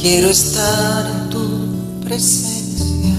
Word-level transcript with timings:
Quiero 0.00 0.30
estar 0.30 1.04
en 1.10 1.28
tu 1.28 2.00
presencia. 2.02 3.14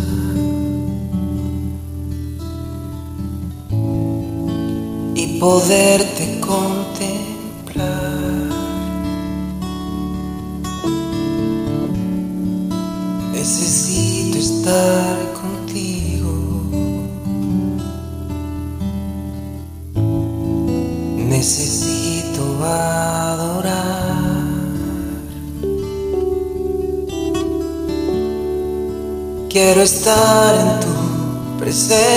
Y 5.13 5.39
poderte 5.39 6.20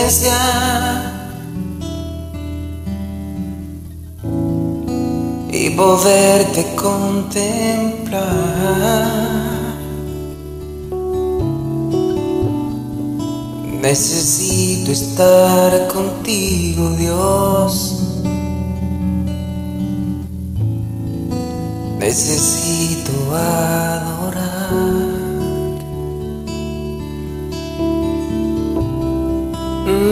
presencia. 0.05 0.37
Y 5.51 5.71
poderte 5.71 6.75
contemplar. 6.75 8.25
Necesito 13.81 14.93
estar 14.93 15.89
contigo, 15.89 16.91
Dios. 16.97 18.01
Necesito 21.99 23.13
adorar. 23.35 23.94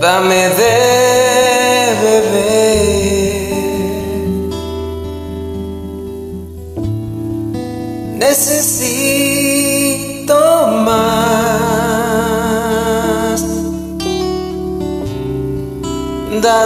Dame 0.01 0.43
de 0.59 0.75
beber. 2.01 2.72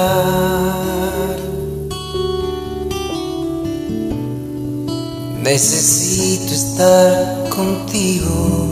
Necesito 5.43 6.55
estar 6.55 7.49
contigo. 7.51 8.69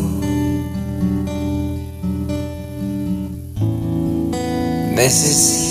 Necesito. 4.95 5.63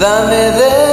Dame 0.00 0.50
de 0.52 0.89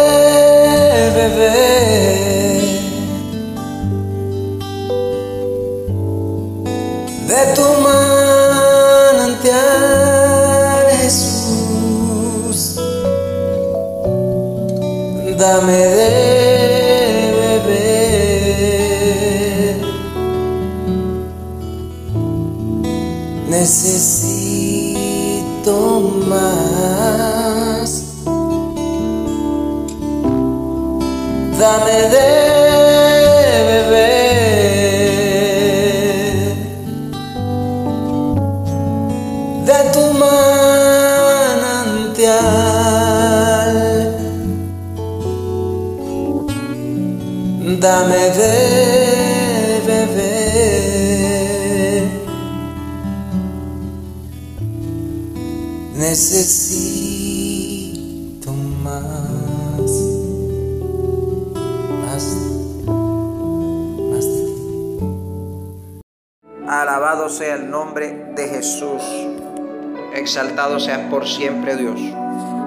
Exaltado 70.18 70.80
sea 70.80 71.12
por 71.12 71.28
siempre 71.28 71.76
Dios. 71.76 72.00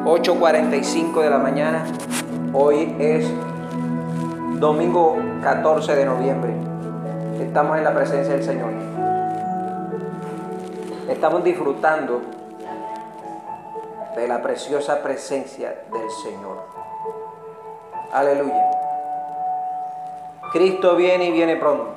8.45 0.05 1.21
de 1.21 1.31
la 1.31 1.39
mañana. 1.39 1.85
Hoy 2.53 2.95
es 3.01 3.29
domingo 4.61 5.19
14 5.43 5.97
de 5.97 6.05
noviembre. 6.07 6.53
Estamos 7.41 7.77
en 7.77 7.83
la 7.83 7.93
presencia 7.93 8.35
del 8.35 8.45
Señor. 8.45 8.71
Estamos 11.09 11.43
disfrutando 11.43 12.23
de 14.15 14.29
la 14.29 14.41
preciosa 14.41 15.03
presencia 15.03 15.71
del 15.93 16.09
Señor. 16.23 16.57
Aleluya. 18.13 18.71
Cristo 20.53 20.95
viene 20.95 21.25
y 21.25 21.33
viene 21.33 21.57
pronto. 21.57 21.89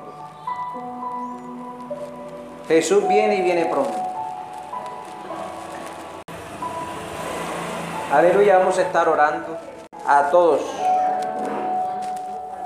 Jesús 2.66 3.06
viene 3.06 3.36
y 3.36 3.42
viene 3.42 3.66
pronto. 3.66 4.03
Aleluya, 8.14 8.58
vamos 8.58 8.78
a 8.78 8.82
estar 8.82 9.08
orando 9.08 9.58
a 10.06 10.30
todos 10.30 10.60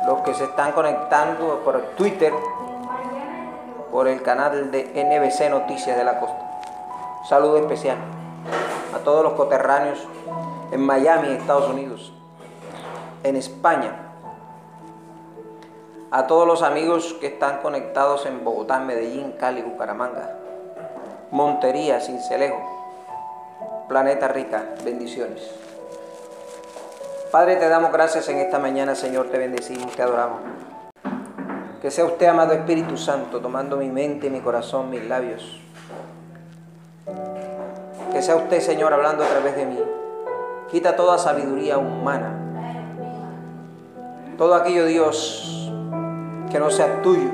los 0.06 0.20
que 0.20 0.34
se 0.34 0.44
están 0.44 0.72
conectando 0.72 1.60
por 1.64 1.80
Twitter, 1.96 2.34
por 3.90 4.08
el 4.08 4.20
canal 4.20 4.70
de 4.70 4.82
NBC 4.92 5.48
Noticias 5.48 5.96
de 5.96 6.04
la 6.04 6.20
Costa. 6.20 6.60
Saludo 7.26 7.56
especial 7.56 7.96
a 8.94 8.98
todos 8.98 9.22
los 9.22 9.32
coterráneos 9.32 10.06
en 10.70 10.82
Miami, 10.82 11.28
Estados 11.28 11.70
Unidos, 11.70 12.12
en 13.22 13.34
España, 13.34 13.92
a 16.10 16.26
todos 16.26 16.46
los 16.46 16.62
amigos 16.62 17.16
que 17.22 17.28
están 17.28 17.62
conectados 17.62 18.26
en 18.26 18.44
Bogotá, 18.44 18.80
Medellín, 18.80 19.32
Cali, 19.32 19.62
Bucaramanga, 19.62 20.30
Montería, 21.30 22.00
Cincelejo, 22.00 22.77
Planeta 23.88 24.28
Rica. 24.28 24.74
Bendiciones. 24.84 25.50
Padre, 27.32 27.56
te 27.56 27.70
damos 27.70 27.90
gracias 27.90 28.28
en 28.28 28.36
esta 28.36 28.58
mañana, 28.58 28.94
Señor, 28.94 29.28
te 29.30 29.38
bendecimos, 29.38 29.96
te 29.96 30.02
adoramos. 30.02 30.40
Que 31.80 31.90
sea 31.90 32.04
usted, 32.04 32.26
amado 32.26 32.52
Espíritu 32.52 32.98
Santo, 32.98 33.40
tomando 33.40 33.78
mi 33.78 33.88
mente, 33.88 34.28
mi 34.28 34.40
corazón, 34.40 34.90
mis 34.90 35.06
labios. 35.06 35.58
Que 38.12 38.20
sea 38.20 38.36
usted, 38.36 38.60
Señor, 38.60 38.92
hablando 38.92 39.24
a 39.24 39.26
través 39.26 39.56
de 39.56 39.64
mí. 39.64 39.78
Quita 40.70 40.94
toda 40.94 41.16
sabiduría 41.16 41.78
humana. 41.78 42.34
Todo 44.36 44.54
aquello, 44.54 44.84
Dios, 44.84 45.72
que 46.50 46.58
no 46.58 46.70
sea 46.70 47.00
tuyo. 47.00 47.30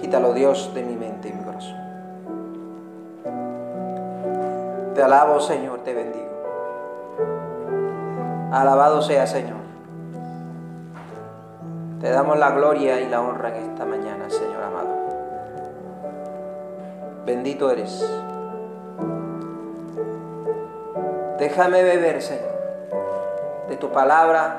Quítalo, 0.00 0.32
Dios, 0.32 0.72
de 0.72 0.82
mi 0.82 0.96
mente 0.96 1.41
Te 4.94 5.02
alabo, 5.02 5.40
Señor, 5.40 5.80
te 5.80 5.94
bendigo. 5.94 6.28
Alabado 8.52 9.00
sea, 9.02 9.26
Señor. 9.26 9.62
Te 12.00 12.10
damos 12.10 12.38
la 12.38 12.50
gloria 12.50 13.00
y 13.00 13.08
la 13.08 13.20
honra 13.20 13.56
en 13.56 13.70
esta 13.70 13.84
mañana, 13.84 14.28
Señor 14.28 14.62
amado. 14.62 14.88
Bendito 17.24 17.70
eres. 17.70 18.04
Déjame 21.38 21.82
beber, 21.82 22.20
Señor, 22.20 22.52
de 23.68 23.76
tu 23.76 23.90
palabra. 23.90 24.56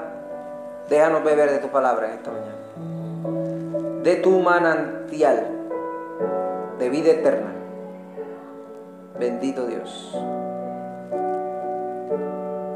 Déjanos 0.90 1.24
beber 1.24 1.52
de 1.52 1.60
tu 1.60 1.68
palabra 1.68 2.08
en 2.08 2.14
esta 2.14 2.32
mañana. 2.32 4.02
De 4.04 4.16
tu 4.16 4.40
manantial 4.40 5.48
de 6.80 6.90
vida 6.90 7.12
eterna. 7.12 7.63
Bendito 9.24 9.66
Dios. 9.68 10.14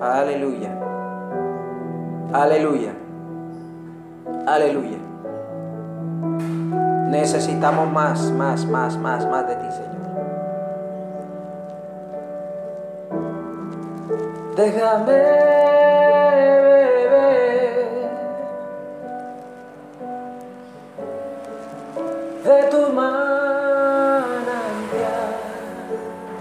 Aleluya. 0.01 0.71
Aleluya. 2.31 2.93
Aleluya. 4.47 4.97
Necesitamos 7.09 7.91
más, 7.91 8.31
más, 8.31 8.65
más, 8.65 8.97
más, 8.97 9.27
más 9.27 9.45
de 9.45 9.55
ti, 9.57 9.71
Señor. 9.73 10.07
Déjame 14.55 15.76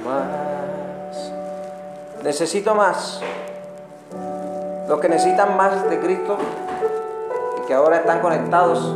más, 0.06 1.34
necesito 2.24 2.76
más. 2.76 3.22
Los 4.88 5.02
que 5.02 5.10
necesitan 5.10 5.58
más 5.58 5.90
de 5.90 6.00
Cristo 6.00 6.38
y 7.62 7.68
que 7.68 7.74
ahora 7.74 7.98
están 7.98 8.22
conectados 8.22 8.96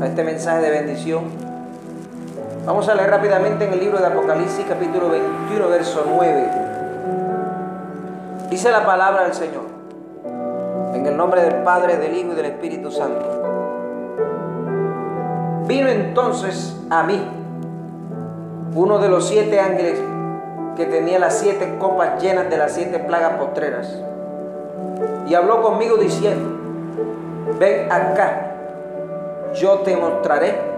a 0.00 0.06
este 0.06 0.22
mensaje 0.22 0.60
de 0.60 0.70
bendición. 0.70 1.47
Vamos 2.68 2.86
a 2.86 2.94
leer 2.94 3.08
rápidamente 3.08 3.64
en 3.64 3.72
el 3.72 3.80
libro 3.80 3.98
de 3.98 4.04
Apocalipsis 4.08 4.66
capítulo 4.68 5.08
21, 5.08 5.68
verso 5.70 6.04
9. 6.06 6.50
Dice 8.50 8.70
la 8.70 8.84
palabra 8.84 9.24
del 9.24 9.32
Señor. 9.32 9.62
En 10.92 11.06
el 11.06 11.16
nombre 11.16 11.40
del 11.40 11.62
Padre, 11.62 11.96
del 11.96 12.14
Hijo 12.14 12.32
y 12.32 12.34
del 12.34 12.44
Espíritu 12.44 12.90
Santo. 12.90 13.24
Vino 15.66 15.88
entonces 15.88 16.76
a 16.90 17.04
mí 17.04 17.18
uno 18.74 18.98
de 18.98 19.08
los 19.08 19.26
siete 19.26 19.58
ángeles 19.60 19.98
que 20.76 20.84
tenía 20.84 21.18
las 21.18 21.38
siete 21.38 21.78
copas 21.78 22.22
llenas 22.22 22.50
de 22.50 22.58
las 22.58 22.72
siete 22.72 22.98
plagas 22.98 23.38
postreras 23.38 23.98
y 25.26 25.34
habló 25.34 25.62
conmigo 25.62 25.96
diciendo, 25.96 26.50
ven 27.58 27.90
acá, 27.90 28.52
yo 29.54 29.78
te 29.78 29.96
mostraré 29.96 30.77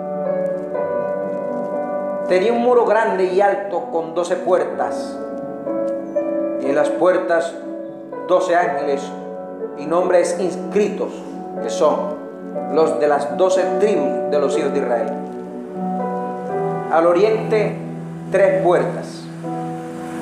Tenía 2.31 2.53
un 2.53 2.61
muro 2.61 2.85
grande 2.85 3.25
y 3.25 3.41
alto 3.41 3.89
con 3.91 4.15
doce 4.15 4.37
puertas, 4.37 5.19
y 6.61 6.65
en 6.67 6.75
las 6.75 6.87
puertas 6.87 7.53
doce 8.25 8.55
ángeles 8.55 9.01
y 9.77 9.85
nombres 9.85 10.39
inscritos, 10.39 11.11
que 11.61 11.69
son 11.69 12.15
los 12.71 13.01
de 13.01 13.09
las 13.09 13.35
doce 13.35 13.63
tribus 13.81 14.31
de 14.31 14.39
los 14.39 14.57
hijos 14.57 14.71
de 14.71 14.79
Israel. 14.79 15.09
Al 16.89 17.05
oriente, 17.05 17.75
tres 18.31 18.63
puertas. 18.63 19.23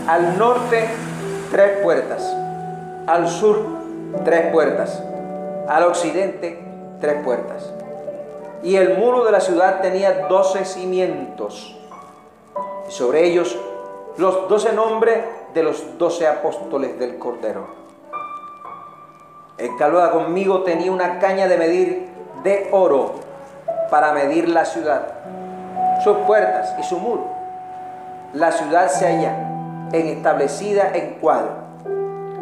Al 0.07 0.35
norte, 0.35 0.87
tres 1.51 1.77
puertas. 1.83 2.35
Al 3.05 3.27
sur, 3.27 3.61
tres 4.25 4.51
puertas. 4.51 4.99
Al 5.67 5.83
occidente, 5.83 6.59
tres 6.99 7.23
puertas. 7.23 7.71
Y 8.63 8.77
el 8.77 8.97
muro 8.97 9.25
de 9.25 9.31
la 9.31 9.41
ciudad 9.41 9.81
tenía 9.81 10.25
doce 10.27 10.65
cimientos. 10.65 11.75
Y 12.89 12.91
sobre 12.91 13.23
ellos 13.23 13.55
los 14.17 14.49
doce 14.49 14.73
nombres 14.73 15.23
de 15.53 15.61
los 15.61 15.97
doce 15.99 16.27
apóstoles 16.27 16.97
del 16.97 17.19
Cordero. 17.19 17.67
El 19.59 19.77
que 19.77 19.83
hablaba 19.83 20.11
conmigo 20.11 20.63
tenía 20.63 20.91
una 20.91 21.19
caña 21.19 21.47
de 21.47 21.57
medir 21.57 22.09
de 22.43 22.67
oro 22.71 23.11
para 23.91 24.11
medir 24.13 24.49
la 24.49 24.65
ciudad, 24.65 25.07
sus 26.03 26.17
puertas 26.25 26.73
y 26.79 26.83
su 26.83 26.97
muro. 26.97 27.27
La 28.33 28.51
ciudad 28.51 28.87
se 28.89 29.05
halla 29.05 29.35
en 29.91 30.07
establecida 30.07 30.89
en 30.93 31.19
cuadro, 31.19 31.51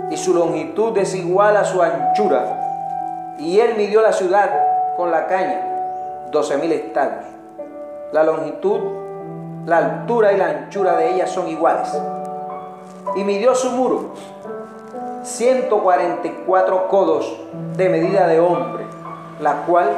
y 0.10 0.16
su 0.16 0.34
longitud 0.34 0.98
es 0.98 1.14
igual 1.14 1.58
a 1.58 1.66
su 1.66 1.82
anchura. 1.82 3.36
Y 3.38 3.60
él 3.60 3.76
midió 3.76 4.02
la 4.02 4.14
ciudad 4.14 4.50
con 4.96 5.12
la 5.12 5.28
caña, 5.28 6.30
doce 6.32 6.58
mil 6.58 6.72
estadios. 6.72 7.26
La 8.14 8.24
longitud, 8.24 9.07
la 9.68 9.80
altura 9.80 10.32
y 10.32 10.38
la 10.38 10.48
anchura 10.48 10.96
de 10.96 11.14
ella 11.14 11.28
son 11.28 11.50
iguales. 11.50 11.90
Y 13.18 13.24
midió 13.26 13.54
su 13.54 13.70
muro, 13.72 14.14
144 15.24 16.88
codos 16.88 17.38
de 17.76 17.90
medida 17.90 18.28
de 18.28 18.40
hombre, 18.40 18.86
la 19.42 19.66
cual 19.66 19.90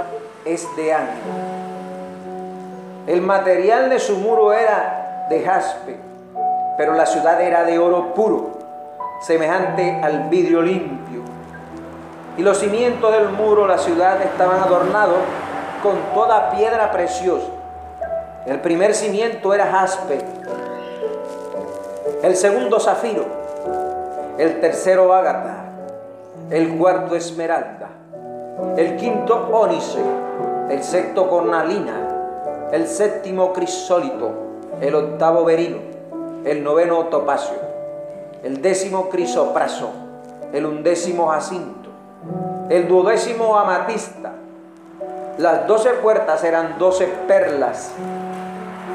es 0.44 0.68
de 0.76 0.92
ángel. 0.92 1.34
El 3.06 3.22
material 3.22 3.92
de 3.92 4.00
su 4.00 4.18
muro 4.18 4.54
era 4.54 5.28
de 5.30 5.44
jaspe, 5.44 6.00
pero 6.76 6.94
la 6.94 7.06
ciudad 7.06 7.40
era 7.40 7.64
de 7.64 7.78
oro 7.78 8.16
puro, 8.16 8.50
semejante 9.22 10.02
al 10.04 10.30
vidrio 10.30 10.64
limpio. 10.64 11.22
Y 12.38 12.42
los 12.42 12.58
cimientos 12.58 13.12
del 13.12 13.30
muro, 13.30 13.68
la 13.68 13.78
ciudad, 13.78 14.20
estaban 14.20 14.62
adornados 14.62 15.20
con 15.84 15.96
toda 16.16 16.50
piedra 16.50 16.92
preciosa. 16.92 17.59
El 18.50 18.62
primer 18.62 18.96
cimiento 18.96 19.54
era 19.54 19.68
jaspe, 19.68 20.18
el 22.24 22.36
segundo 22.36 22.80
zafiro, 22.80 23.24
el 24.40 24.60
tercero 24.60 25.14
ágata, 25.14 25.66
el 26.50 26.76
cuarto 26.76 27.16
esmeralda, 27.16 27.90
el 28.76 28.96
quinto 28.96 29.50
ónice, 29.54 30.02
el 30.68 30.84
sexto 30.84 31.30
cornalina, 31.30 32.70
el 32.72 32.88
séptimo 32.88 33.54
crisólito, 33.54 34.32
el 34.82 34.96
octavo 34.96 35.46
berilo, 35.46 35.78
el 36.44 36.64
noveno 36.64 37.06
topacio, 37.06 37.54
el 38.44 38.64
décimo 38.64 39.10
crisopraso, 39.10 39.92
el 40.52 40.66
undécimo 40.66 41.28
jacinto, 41.28 41.92
el 42.70 42.88
duodécimo 42.88 43.56
amatista. 43.60 44.32
Las 45.38 45.68
doce 45.68 45.92
puertas 45.92 46.44
eran 46.44 46.80
doce 46.80 47.06
perlas. 47.28 47.94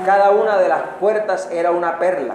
Cada 0.04 0.32
una 0.32 0.58
de 0.58 0.68
las 0.68 0.82
puertas 1.00 1.48
era 1.50 1.70
una 1.70 1.98
perla. 1.98 2.34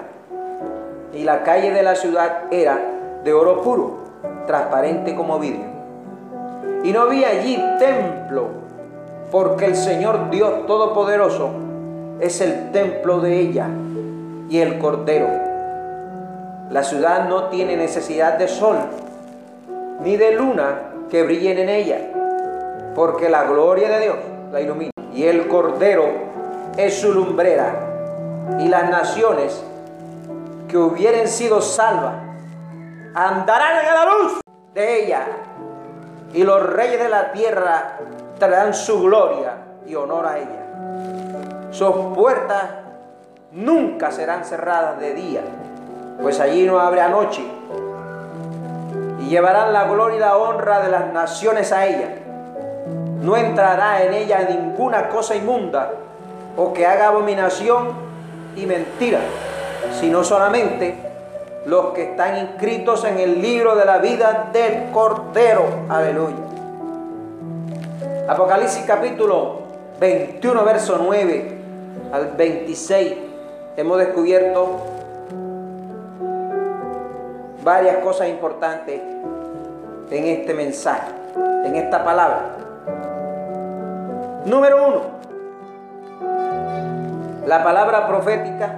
y 1.11 1.23
la 1.23 1.43
calle 1.43 1.71
de 1.71 1.81
la 1.81 1.95
ciudad 1.95 2.43
era 2.51 2.79
de 3.23 3.33
oro 3.33 3.61
puro, 3.61 3.97
transparente 4.45 5.15
como 5.15 5.39
vidrio. 5.39 5.65
Y 6.83 6.91
no 6.91 7.01
había 7.01 7.29
allí 7.29 7.61
templo, 7.79 8.47
porque 9.31 9.65
el 9.65 9.75
Señor 9.75 10.29
Dios 10.29 10.65
Todopoderoso 10.67 11.49
es 12.19 12.41
el 12.41 12.71
templo 12.71 13.21
de 13.21 13.39
ella 13.39 13.67
y 14.49 14.59
el 14.59 14.77
Cordero. 14.77 15.27
La 16.69 16.83
ciudad 16.83 17.27
no 17.27 17.45
tiene 17.45 17.75
necesidad 17.75 18.38
de 18.38 18.47
sol 18.47 18.77
ni 20.03 20.15
de 20.15 20.31
luna 20.33 20.93
que 21.09 21.23
brillen 21.23 21.57
en 21.57 21.69
ella, 21.69 21.99
porque 22.95 23.29
la 23.29 23.43
gloria 23.43 23.89
de 23.89 23.99
Dios 23.99 24.15
la 24.51 24.61
ilumina. 24.61 24.91
Y 25.13 25.25
el 25.25 25.47
Cordero 25.47 26.28
es 26.77 26.99
su 26.99 27.13
lumbrera, 27.13 27.73
y 28.59 28.67
las 28.67 28.89
naciones 28.89 29.63
que 30.67 30.77
hubieren 30.77 31.27
sido 31.27 31.61
salvas 31.61 32.15
andarán 33.13 33.85
en 33.85 33.93
la 33.93 34.05
luz 34.05 34.41
de 34.73 35.03
ella, 35.03 35.25
y 36.33 36.43
los 36.43 36.63
reyes 36.73 37.01
de 37.01 37.09
la 37.09 37.31
tierra 37.31 37.97
traerán 38.38 38.73
su 38.73 39.01
gloria 39.01 39.53
y 39.85 39.95
honor 39.95 40.27
a 40.27 40.38
ella. 40.38 41.69
Sus 41.71 41.95
puertas 42.15 42.63
nunca 43.51 44.11
serán 44.11 44.45
cerradas 44.45 44.99
de 44.99 45.13
día, 45.13 45.41
pues 46.21 46.39
allí 46.39 46.65
no 46.65 46.79
habrá 46.79 47.09
noche 47.09 47.43
y 49.19 49.29
llevarán 49.29 49.73
la 49.73 49.85
gloria 49.85 50.17
y 50.17 50.19
la 50.19 50.38
honra 50.38 50.81
de 50.81 50.91
las 50.91 51.11
naciones 51.11 51.71
a 51.71 51.85
ella. 51.85 52.15
No 53.21 53.35
entrará 53.35 54.03
en 54.03 54.13
ella 54.13 54.47
ninguna 54.49 55.09
cosa 55.09 55.35
inmunda 55.35 55.91
o 56.59 56.73
que 56.73 56.85
haga 56.85 57.07
abominación 57.07 57.87
y 58.57 58.65
mentira, 58.65 59.19
sino 60.01 60.25
solamente 60.25 60.93
los 61.65 61.93
que 61.93 62.11
están 62.11 62.37
inscritos 62.37 63.05
en 63.05 63.17
el 63.17 63.41
libro 63.41 63.77
de 63.77 63.85
la 63.85 63.99
vida 63.99 64.49
del 64.51 64.91
Cordero. 64.91 65.63
Aleluya. 65.87 66.35
Apocalipsis 68.27 68.83
capítulo 68.85 69.59
21, 70.01 70.65
verso 70.65 70.99
9 71.01 71.57
al 72.11 72.27
26. 72.35 73.13
Hemos 73.77 73.97
descubierto 73.97 74.81
varias 77.63 78.03
cosas 78.03 78.27
importantes 78.27 78.99
en 80.11 80.25
este 80.25 80.53
mensaje, 80.53 81.09
en 81.63 81.77
esta 81.77 82.03
palabra. 82.03 82.57
Número 84.45 84.87
uno, 84.87 85.19
la 87.45 87.63
palabra 87.63 88.07
profética 88.07 88.73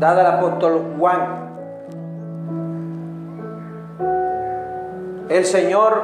dada 0.00 0.20
al 0.22 0.38
apóstol 0.38 0.94
Juan. 0.98 1.50
El 5.28 5.44
Señor 5.44 6.02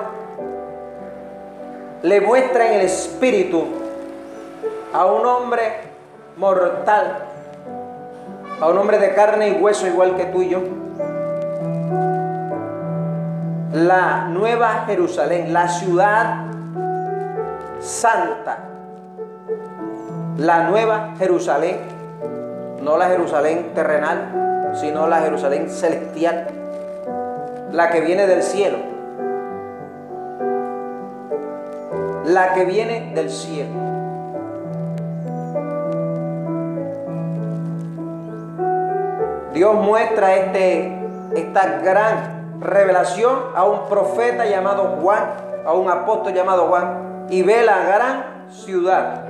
le 2.02 2.20
muestra 2.20 2.68
en 2.68 2.74
el 2.74 2.86
espíritu 2.86 3.64
a 4.94 5.06
un 5.06 5.26
hombre 5.26 5.62
mortal, 6.36 7.24
a 8.60 8.68
un 8.68 8.78
hombre 8.78 8.98
de 8.98 9.14
carne 9.14 9.48
y 9.48 9.52
hueso 9.60 9.86
igual 9.86 10.14
que 10.16 10.26
tú 10.26 10.42
y 10.42 10.50
yo, 10.50 10.60
la 13.72 14.28
nueva 14.28 14.84
Jerusalén, 14.86 15.52
la 15.52 15.68
ciudad 15.68 16.44
santa, 17.80 18.58
la 20.38 20.68
nueva 20.68 21.14
Jerusalén, 21.18 21.78
no 22.82 22.98
la 22.98 23.06
Jerusalén 23.06 23.72
terrenal, 23.74 24.72
sino 24.74 25.06
la 25.06 25.20
Jerusalén 25.20 25.70
celestial, 25.70 26.46
la 27.72 27.90
que 27.90 28.00
viene 28.00 28.26
del 28.26 28.42
cielo, 28.42 28.76
la 32.26 32.52
que 32.52 32.64
viene 32.66 33.12
del 33.14 33.30
cielo. 33.30 33.70
Dios 39.54 39.74
muestra 39.74 40.34
este, 40.34 40.98
esta 41.34 41.78
gran 41.78 42.60
revelación 42.60 43.38
a 43.54 43.64
un 43.64 43.88
profeta 43.88 44.44
llamado 44.44 44.98
Juan, 45.00 45.30
a 45.64 45.72
un 45.72 45.88
apóstol 45.88 46.34
llamado 46.34 46.66
Juan, 46.66 47.26
y 47.30 47.42
ve 47.42 47.62
la 47.62 47.78
gran 47.84 48.50
ciudad 48.50 49.25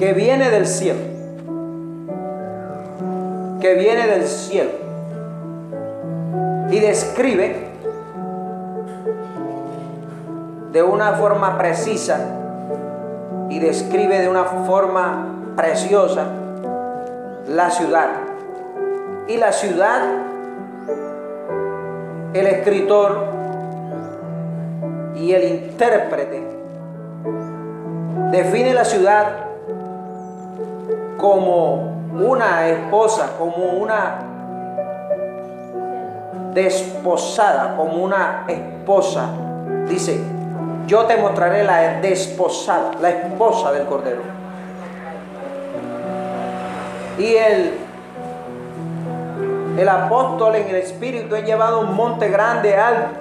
que 0.00 0.14
viene 0.14 0.48
del 0.48 0.66
cielo, 0.66 0.98
que 3.60 3.74
viene 3.74 4.06
del 4.06 4.26
cielo, 4.26 4.70
y 6.70 6.80
describe 6.80 7.66
de 10.72 10.82
una 10.82 11.12
forma 11.12 11.58
precisa 11.58 12.18
y 13.50 13.58
describe 13.58 14.20
de 14.20 14.30
una 14.30 14.44
forma 14.44 15.26
preciosa 15.54 16.28
la 17.46 17.70
ciudad. 17.70 18.08
Y 19.28 19.36
la 19.36 19.52
ciudad 19.52 20.00
el 22.32 22.46
escritor 22.46 23.26
y 25.16 25.32
el 25.32 25.44
intérprete 25.44 26.42
define 28.32 28.72
la 28.72 28.86
ciudad 28.86 29.49
como 31.20 32.10
una 32.12 32.68
esposa, 32.68 33.32
como 33.38 33.66
una 33.78 34.18
desposada, 36.54 37.76
como 37.76 38.02
una 38.02 38.44
esposa. 38.48 39.28
Dice, 39.88 40.20
yo 40.86 41.04
te 41.04 41.16
mostraré 41.16 41.64
la 41.64 42.00
desposada, 42.00 42.92
la 43.00 43.10
esposa 43.10 43.72
del 43.72 43.86
Cordero. 43.86 44.22
Y 47.18 47.34
el 47.34 47.90
el 49.80 49.88
apóstol 49.88 50.56
en 50.56 50.68
el 50.68 50.76
Espíritu 50.76 51.34
he 51.36 51.42
llevado 51.42 51.80
un 51.80 51.94
monte 51.94 52.28
grande, 52.28 52.76
alto. 52.76 53.20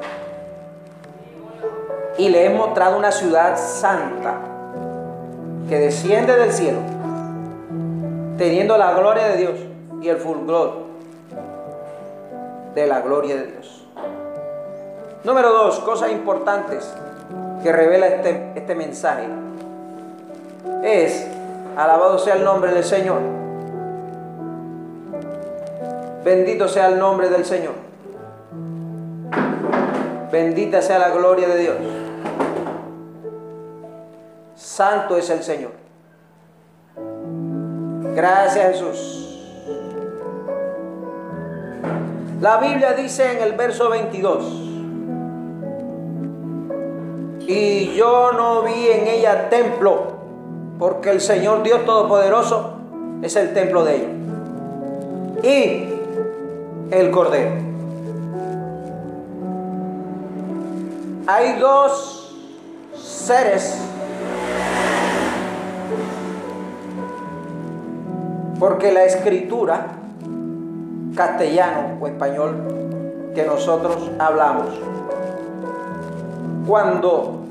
Y 2.18 2.28
le 2.28 2.46
he 2.46 2.50
mostrado 2.50 2.98
una 2.98 3.14
ciudad 3.14 3.58
santa 3.58 4.36
que 5.70 5.80
desciende 5.80 6.36
del 6.36 6.52
cielo, 6.52 6.80
teniendo 8.40 8.76
la 8.76 8.94
gloria 8.94 9.28
de 9.28 9.38
Dios 9.38 9.54
y 10.02 10.10
el 10.10 10.18
fulgor 10.18 10.86
de 12.74 12.88
la 12.88 13.02
gloria 13.02 13.36
de 13.36 13.46
Dios. 13.46 13.86
Número 15.24 15.52
dos, 15.52 15.80
cosas 15.82 16.12
importantes 16.12 16.92
que 17.62 17.72
revela 17.72 18.08
este, 18.08 18.54
este 18.56 18.74
mensaje. 18.74 19.28
Es, 20.84 21.28
alabado 21.78 22.18
sea 22.18 22.34
el 22.36 22.44
nombre 22.44 22.72
del 22.74 22.84
Señor 22.84 23.40
Bendito 26.24 26.68
sea 26.68 26.88
el 26.88 27.00
nombre 27.00 27.30
del 27.30 27.46
Señor. 27.46 27.74
Bendita 30.32 30.82
sea 30.82 31.00
la 31.00 31.10
gloria 31.10 31.48
de 31.48 31.58
Dios. 31.58 31.76
Santo 34.56 35.16
es 35.18 35.30
el 35.30 35.42
Señor. 35.42 35.72
Gracias 38.20 38.74
Jesús. 38.74 39.16
La 42.42 42.58
Biblia 42.58 42.92
dice 42.92 43.32
en 43.32 43.42
el 43.42 43.54
verso 43.54 43.90
22, 43.90 44.44
y 47.48 47.96
yo 47.96 48.34
no 48.34 48.64
vi 48.64 48.90
en 48.90 49.08
ella 49.08 49.48
templo, 49.48 50.02
porque 50.78 51.12
el 51.12 51.22
Señor 51.22 51.64
Dios 51.64 51.86
Todopoderoso 51.86 52.74
es 53.22 53.38
el 53.38 53.54
templo 53.54 53.86
de 53.86 53.96
ella. 53.96 54.10
Y 55.42 55.94
el 56.92 57.12
Cordero. 57.12 57.52
Hay 61.26 61.58
dos 61.58 62.36
seres 63.02 63.78
porque 68.60 68.92
la 68.92 69.06
escritura 69.06 69.88
castellano 71.16 71.98
o 72.02 72.08
español 72.08 72.56
que 73.34 73.46
nosotros 73.46 74.12
hablamos, 74.20 74.68
cuando 76.68 77.46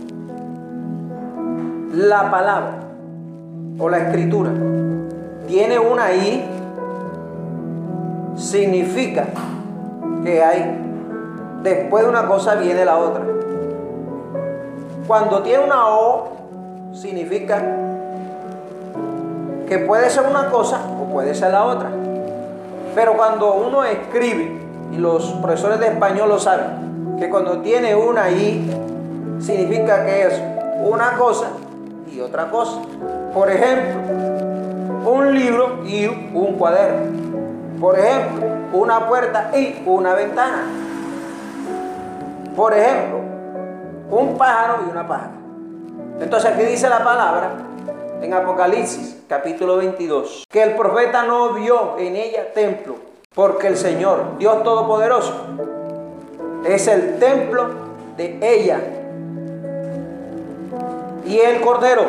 la 1.92 2.30
palabra 2.30 2.80
o 3.78 3.88
la 3.88 3.98
escritura 3.98 4.50
tiene 5.46 5.78
una 5.78 6.12
I, 6.12 6.44
significa 8.36 9.24
que 10.22 10.44
hay, 10.44 10.78
después 11.62 12.04
de 12.04 12.10
una 12.10 12.26
cosa 12.26 12.54
viene 12.56 12.84
la 12.84 12.98
otra. 12.98 13.24
Cuando 15.06 15.42
tiene 15.42 15.64
una 15.64 15.88
O, 15.88 16.28
significa 16.92 17.62
que 19.66 19.78
puede 19.78 20.10
ser 20.10 20.26
una 20.28 20.50
cosa 20.50 20.80
puede 21.12 21.34
ser 21.34 21.52
la 21.52 21.64
otra. 21.64 21.90
Pero 22.94 23.16
cuando 23.16 23.54
uno 23.54 23.84
escribe, 23.84 24.58
y 24.92 24.96
los 24.96 25.24
profesores 25.34 25.78
de 25.80 25.88
español 25.88 26.28
lo 26.28 26.38
saben, 26.38 27.16
que 27.18 27.28
cuando 27.28 27.58
tiene 27.58 27.94
una 27.94 28.30
I, 28.30 28.70
significa 29.40 30.04
que 30.04 30.22
es 30.22 30.42
una 30.82 31.12
cosa 31.16 31.48
y 32.10 32.20
otra 32.20 32.50
cosa. 32.50 32.80
Por 33.34 33.50
ejemplo, 33.50 34.00
un 35.10 35.34
libro 35.34 35.84
y 35.84 36.06
un 36.06 36.54
cuaderno. 36.54 37.18
Por 37.80 37.98
ejemplo, 37.98 38.46
una 38.72 39.06
puerta 39.06 39.50
y 39.54 39.82
una 39.86 40.14
ventana. 40.14 40.64
Por 42.56 42.74
ejemplo, 42.74 43.20
un 44.10 44.36
pájaro 44.36 44.84
y 44.86 44.90
una 44.90 45.06
pájara. 45.06 45.32
Entonces 46.20 46.50
aquí 46.50 46.64
dice 46.64 46.88
la 46.88 47.04
palabra 47.04 47.50
en 48.20 48.34
Apocalipsis 48.34 49.17
capítulo 49.28 49.76
22, 49.76 50.46
que 50.50 50.62
el 50.62 50.74
profeta 50.74 51.24
no 51.24 51.52
vio 51.52 51.98
en 51.98 52.16
ella 52.16 52.52
templo, 52.54 52.96
porque 53.34 53.66
el 53.66 53.76
Señor, 53.76 54.38
Dios 54.38 54.64
Todopoderoso, 54.64 55.34
es 56.64 56.88
el 56.88 57.18
templo 57.18 57.68
de 58.16 58.38
ella. 58.40 58.80
Y 61.26 61.38
el 61.38 61.60
Cordero. 61.60 62.04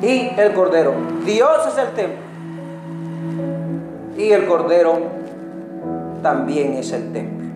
Y 0.00 0.30
el 0.38 0.54
Cordero. 0.54 0.94
Dios 1.24 1.66
es 1.66 1.78
el 1.78 1.88
templo. 1.94 2.22
Y 4.16 4.30
el 4.30 4.46
Cordero 4.46 4.98
también 6.22 6.74
es 6.74 6.92
el 6.92 7.12
templo. 7.12 7.48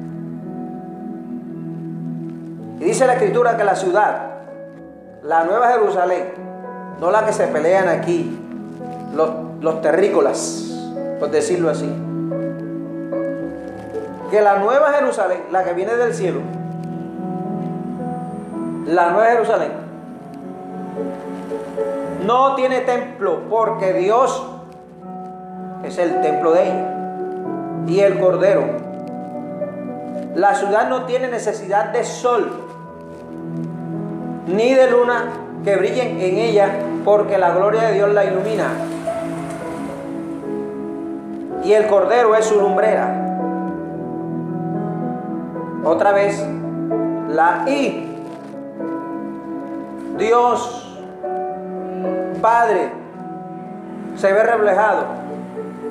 Y 2.80 2.84
dice 2.84 3.06
la 3.06 3.12
escritura 3.14 3.56
que 3.56 3.62
la 3.62 3.76
ciudad, 3.76 4.30
la 5.22 5.44
Nueva 5.44 5.68
Jerusalén, 5.68 6.51
no 7.00 7.10
la 7.10 7.24
que 7.26 7.32
se 7.32 7.46
pelean 7.48 7.88
aquí, 7.88 8.38
los, 9.14 9.30
los 9.60 9.80
terrícolas, 9.80 10.70
por 11.18 11.30
decirlo 11.30 11.70
así, 11.70 11.90
que 14.30 14.40
la 14.40 14.58
Nueva 14.58 14.92
Jerusalén, 14.92 15.42
la 15.50 15.64
que 15.64 15.72
viene 15.74 15.94
del 15.96 16.14
cielo, 16.14 16.40
la 18.86 19.10
Nueva 19.10 19.30
Jerusalén, 19.30 19.72
no 22.26 22.54
tiene 22.54 22.80
templo 22.80 23.40
porque 23.50 23.92
Dios 23.94 24.46
es 25.84 25.98
el 25.98 26.20
templo 26.20 26.52
de 26.52 26.62
ella 26.62 26.94
y 27.86 28.00
el 28.00 28.18
Cordero. 28.18 28.64
La 30.34 30.54
ciudad 30.54 30.88
no 30.88 31.04
tiene 31.04 31.28
necesidad 31.28 31.86
de 31.86 32.04
sol 32.04 32.50
ni 34.46 34.74
de 34.74 34.90
luna 34.90 35.30
que 35.64 35.76
brillen 35.76 36.20
en 36.20 36.38
ella, 36.38 36.72
porque 37.04 37.38
la 37.38 37.52
gloria 37.52 37.82
de 37.88 37.94
Dios 37.94 38.12
la 38.12 38.24
ilumina. 38.24 38.68
Y 41.64 41.72
el 41.72 41.86
cordero 41.86 42.34
es 42.34 42.46
su 42.46 42.60
lumbrera. 42.60 43.38
Otra 45.84 46.12
vez, 46.12 46.44
la 47.28 47.64
I. 47.68 48.08
Dios, 50.18 50.98
Padre, 52.40 52.90
se 54.16 54.32
ve 54.32 54.42
reflejado 54.42 55.04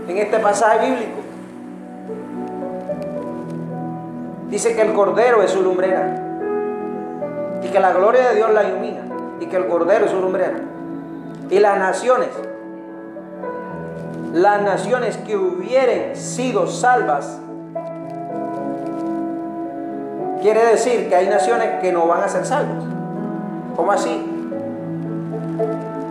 en 0.07 0.17
este 0.17 0.39
pasaje 0.39 0.89
bíblico. 0.89 1.21
Dice 4.49 4.75
que 4.75 4.81
el 4.81 4.93
cordero 4.93 5.41
es 5.41 5.51
su 5.51 5.61
lumbrera 5.61 6.13
y 7.63 7.67
que 7.69 7.79
la 7.79 7.93
gloria 7.93 8.29
de 8.29 8.35
Dios 8.35 8.51
la 8.51 8.63
ilumina 8.63 9.10
y 9.41 9.47
que 9.47 9.57
el 9.57 9.67
Cordero 9.67 10.05
es 10.05 10.11
su 10.11 10.21
lumbrera. 10.21 10.59
Y 11.49 11.59
las 11.59 11.77
naciones, 11.77 12.29
las 14.33 14.61
naciones 14.61 15.17
que 15.17 15.35
hubieren 15.35 16.15
sido 16.15 16.67
salvas, 16.67 17.39
quiere 20.41 20.63
decir 20.67 21.09
que 21.09 21.15
hay 21.15 21.27
naciones 21.27 21.81
que 21.81 21.91
no 21.91 22.07
van 22.07 22.23
a 22.23 22.29
ser 22.29 22.45
salvas. 22.45 22.83
¿Cómo 23.75 23.91
así? 23.91 24.27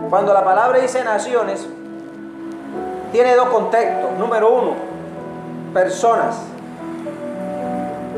Cuando 0.09 0.33
la 0.33 0.43
palabra 0.43 0.79
dice 0.79 1.03
naciones, 1.03 1.67
tiene 3.13 3.33
dos 3.35 3.47
contextos. 3.47 4.11
Número 4.19 4.53
uno, 4.53 4.73
personas. 5.73 6.37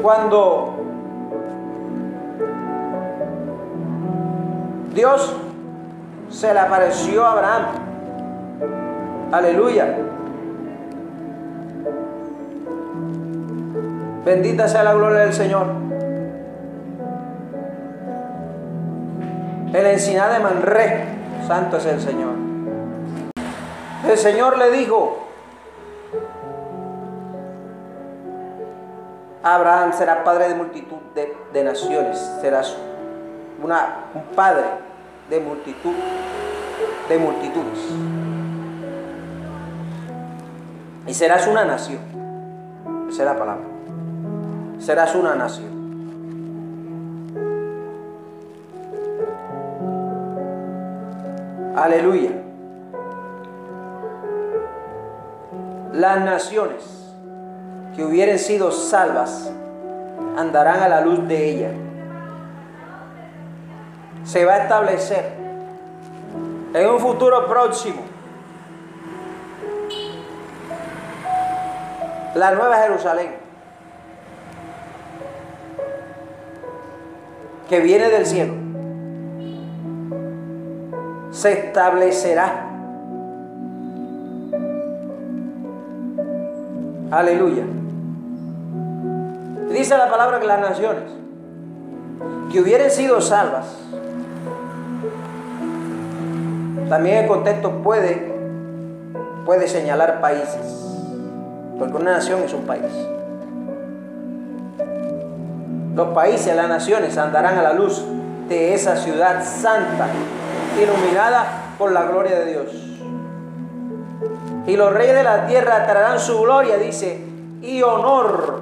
Cuando 0.01 0.82
Dios 4.93 5.33
se 6.29 6.53
le 6.53 6.59
apareció 6.59 7.25
a 7.25 7.31
Abraham. 7.31 7.65
Aleluya. 9.31 9.97
Bendita 14.23 14.67
sea 14.67 14.83
la 14.83 14.93
gloria 14.93 15.19
del 15.21 15.33
Señor. 15.33 15.67
El 19.73 19.85
encinar 19.87 20.31
de 20.31 20.39
Manré, 20.39 21.05
santo 21.47 21.77
es 21.77 21.85
el 21.87 21.99
Señor. 21.99 22.35
El 24.07 24.17
Señor 24.17 24.59
le 24.59 24.69
dijo, 24.69 25.27
Abraham 29.41 29.91
será 29.93 30.23
padre 30.23 30.49
de 30.49 30.55
multitud 30.55 30.97
de, 31.15 31.35
de 31.51 31.63
naciones, 31.63 32.19
serás 32.39 32.77
un 33.63 34.23
padre 34.35 34.65
de 35.29 35.39
multitud, 35.39 35.93
de 37.07 37.17
multitudes. 37.17 37.79
Y 41.07 41.13
serás 41.13 41.47
una 41.47 41.63
nación. 41.63 41.99
Esa 43.09 43.23
es 43.23 43.25
la 43.25 43.37
palabra. 43.37 43.63
Serás 44.79 45.15
una 45.15 45.35
nación. 45.35 45.71
Aleluya. 51.75 52.31
Las 55.93 56.21
naciones 56.21 57.13
que 57.95 58.03
hubieren 58.03 58.39
sido 58.39 58.71
salvas 58.71 59.51
andarán 60.37 60.81
a 60.81 60.89
la 60.89 61.01
luz 61.01 61.27
de 61.27 61.49
ella 61.49 61.71
se 64.25 64.45
va 64.45 64.53
a 64.53 64.57
establecer 64.63 65.33
en 66.73 66.89
un 66.89 66.99
futuro 66.99 67.47
próximo. 67.47 68.01
La 72.35 72.51
nueva 72.51 72.77
Jerusalén, 72.77 73.35
que 77.69 77.79
viene 77.79 78.09
del 78.09 78.25
cielo, 78.25 78.53
se 81.31 81.67
establecerá. 81.67 82.69
Aleluya. 87.11 87.63
Dice 89.69 89.97
la 89.97 90.09
palabra 90.09 90.39
que 90.39 90.47
las 90.47 90.59
naciones 90.59 91.03
que 92.51 92.61
hubieran 92.61 92.89
sido 92.89 93.21
salvas 93.21 93.77
también 96.89 97.17
el 97.19 97.27
contexto 97.27 97.71
puede, 97.83 98.33
puede 99.45 99.67
señalar 99.67 100.21
países, 100.21 100.97
porque 101.79 101.97
una 101.97 102.13
nación 102.13 102.41
es 102.43 102.53
un 102.53 102.65
país. 102.65 102.91
Los 105.95 106.07
países, 106.09 106.55
las 106.55 106.67
naciones 106.67 107.17
andarán 107.17 107.57
a 107.57 107.61
la 107.61 107.73
luz 107.73 108.03
de 108.49 108.73
esa 108.73 108.95
ciudad 108.95 109.43
santa, 109.43 110.07
iluminada 110.81 111.45
por 111.77 111.91
la 111.91 112.03
gloria 112.03 112.39
de 112.39 112.45
Dios. 112.45 112.67
Y 114.65 114.75
los 114.75 114.93
reyes 114.93 115.15
de 115.15 115.23
la 115.23 115.45
tierra 115.45 115.85
traerán 115.85 116.19
su 116.19 116.41
gloria, 116.41 116.77
dice, 116.77 117.19
y 117.61 117.81
honor 117.81 118.61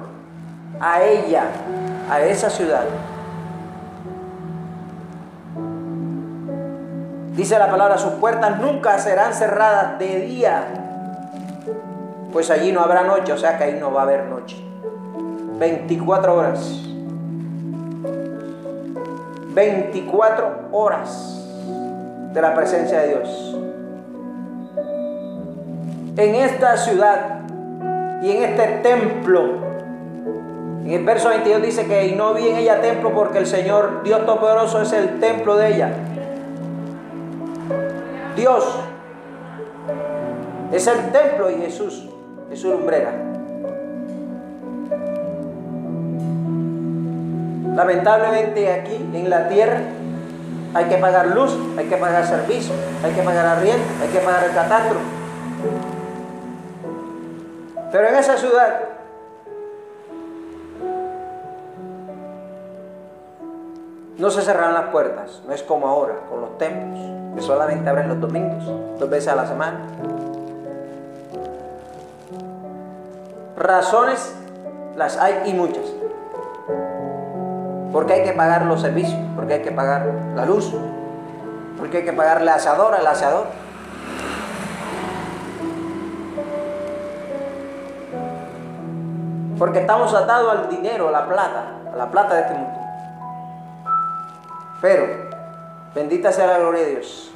a 0.80 1.02
ella, 1.02 1.44
a 2.10 2.20
esa 2.20 2.50
ciudad. 2.50 2.84
Dice 7.34 7.58
la 7.58 7.70
palabra, 7.70 7.96
sus 7.96 8.12
puertas 8.12 8.60
nunca 8.60 8.98
serán 8.98 9.32
cerradas 9.32 9.98
de 9.98 10.20
día, 10.20 10.64
pues 12.30 12.50
allí 12.50 12.72
no 12.72 12.80
habrá 12.80 13.04
noche, 13.04 13.32
o 13.32 13.38
sea 13.38 13.56
que 13.56 13.64
ahí 13.64 13.78
no 13.80 13.92
va 13.92 14.00
a 14.00 14.04
haber 14.04 14.24
noche. 14.26 14.56
24 15.58 16.34
horas. 16.34 16.82
24 19.54 20.68
horas 20.72 21.42
de 22.32 22.42
la 22.42 22.54
presencia 22.54 23.00
de 23.00 23.08
Dios. 23.08 23.56
En 26.16 26.34
esta 26.34 26.76
ciudad 26.76 27.40
y 28.22 28.30
en 28.30 28.42
este 28.42 28.66
templo, 28.82 29.42
en 30.84 30.90
el 30.90 31.04
verso 31.04 31.30
22 31.30 31.62
dice 31.62 31.86
que 31.86 32.14
no 32.14 32.34
vi 32.34 32.48
en 32.48 32.56
ella 32.56 32.82
templo 32.82 33.14
porque 33.14 33.38
el 33.38 33.46
Señor 33.46 34.02
Dios 34.02 34.26
Todopoderoso 34.26 34.82
es 34.82 34.92
el 34.92 35.18
templo 35.20 35.56
de 35.56 35.74
ella. 35.74 35.92
Dios 38.42 38.64
Es 40.72 40.84
el 40.88 41.12
templo 41.12 41.48
y 41.48 41.60
Jesús 41.62 42.08
es 42.50 42.60
su 42.60 42.70
lumbrera. 42.70 43.12
Lamentablemente 47.76 48.72
aquí 48.72 48.96
en 49.14 49.30
la 49.30 49.48
tierra 49.48 49.78
hay 50.74 50.86
que 50.86 50.96
pagar 50.96 51.28
luz, 51.28 51.56
hay 51.78 51.86
que 51.86 51.96
pagar 51.96 52.26
servicio, 52.26 52.74
hay 53.04 53.12
que 53.12 53.22
pagar 53.22 53.46
arriendo, 53.46 53.84
hay 54.02 54.08
que 54.08 54.18
pagar 54.18 54.42
el 54.42 54.54
catastro. 54.54 54.98
Pero 57.92 58.08
en 58.08 58.14
esa 58.16 58.36
ciudad 58.36 58.80
no 64.18 64.30
se 64.30 64.42
cerraron 64.42 64.74
las 64.74 64.90
puertas, 64.90 65.42
no 65.46 65.52
es 65.52 65.62
como 65.62 65.88
ahora 65.88 66.14
con 66.28 66.40
los 66.40 66.58
templos, 66.58 67.00
que 67.34 67.40
solamente 67.40 67.88
abren 67.88 68.08
los 68.08 68.20
domingos, 68.20 68.64
dos 68.98 69.08
veces 69.08 69.28
a 69.28 69.36
la 69.36 69.46
semana. 69.46 69.80
Razones 73.56 74.34
las 74.96 75.16
hay 75.16 75.42
y 75.46 75.54
muchas. 75.54 75.84
Porque 77.92 78.14
hay 78.14 78.24
que 78.24 78.32
pagar 78.32 78.66
los 78.66 78.80
servicios, 78.80 79.18
porque 79.36 79.54
hay 79.54 79.62
que 79.62 79.72
pagar 79.72 80.06
la 80.34 80.46
luz, 80.46 80.72
porque 81.78 81.98
hay 81.98 82.04
que 82.04 82.12
pagar 82.12 82.42
la 82.42 82.54
asadora, 82.54 82.98
el 82.98 83.06
asador. 83.06 83.46
Porque 89.58 89.80
estamos 89.80 90.12
atados 90.14 90.50
al 90.50 90.68
dinero, 90.68 91.08
a 91.08 91.12
la 91.12 91.26
plata, 91.26 91.64
a 91.92 91.96
la 91.96 92.10
plata 92.10 92.34
de 92.34 92.40
este 92.40 92.54
mundo. 92.54 92.81
Pero, 94.82 95.06
bendita 95.94 96.32
sea 96.32 96.48
la 96.48 96.58
gloria 96.58 96.82
de 96.82 96.90
Dios. 96.90 97.32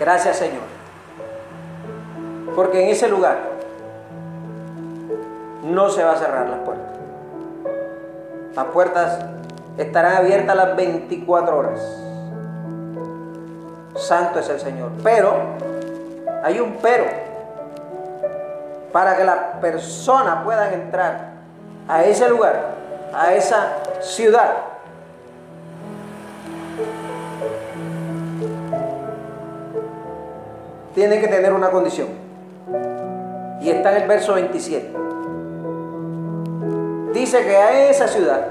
Gracias 0.00 0.36
Señor. 0.36 0.62
Porque 2.54 2.82
en 2.82 2.90
ese 2.90 3.08
lugar 3.08 3.38
no 5.62 5.88
se 5.88 6.02
va 6.02 6.12
a 6.12 6.16
cerrar 6.16 6.48
las 6.48 6.58
puertas. 6.60 6.96
Las 8.56 8.64
puertas 8.66 9.24
estarán 9.76 10.16
abiertas 10.16 10.56
las 10.56 10.76
24 10.76 11.56
horas. 11.56 11.80
Santo 13.94 14.40
es 14.40 14.48
el 14.48 14.58
Señor. 14.58 14.90
Pero, 15.04 15.34
hay 16.42 16.58
un 16.58 16.78
pero 16.82 17.04
para 18.92 19.16
que 19.16 19.24
las 19.24 19.38
personas 19.60 20.42
puedan 20.44 20.72
entrar 20.72 21.28
a 21.86 22.02
ese 22.04 22.28
lugar, 22.28 22.77
a 23.12 23.34
esa 23.34 23.76
ciudad. 24.00 24.56
Tienen 30.94 31.20
que 31.20 31.28
tener 31.28 31.52
una 31.52 31.70
condición. 31.70 32.08
Y 33.60 33.70
está 33.70 33.92
en 33.96 34.02
el 34.02 34.08
verso 34.08 34.34
27. 34.34 34.92
Dice 37.12 37.44
que 37.44 37.56
a 37.56 37.90
esa 37.90 38.06
ciudad 38.06 38.48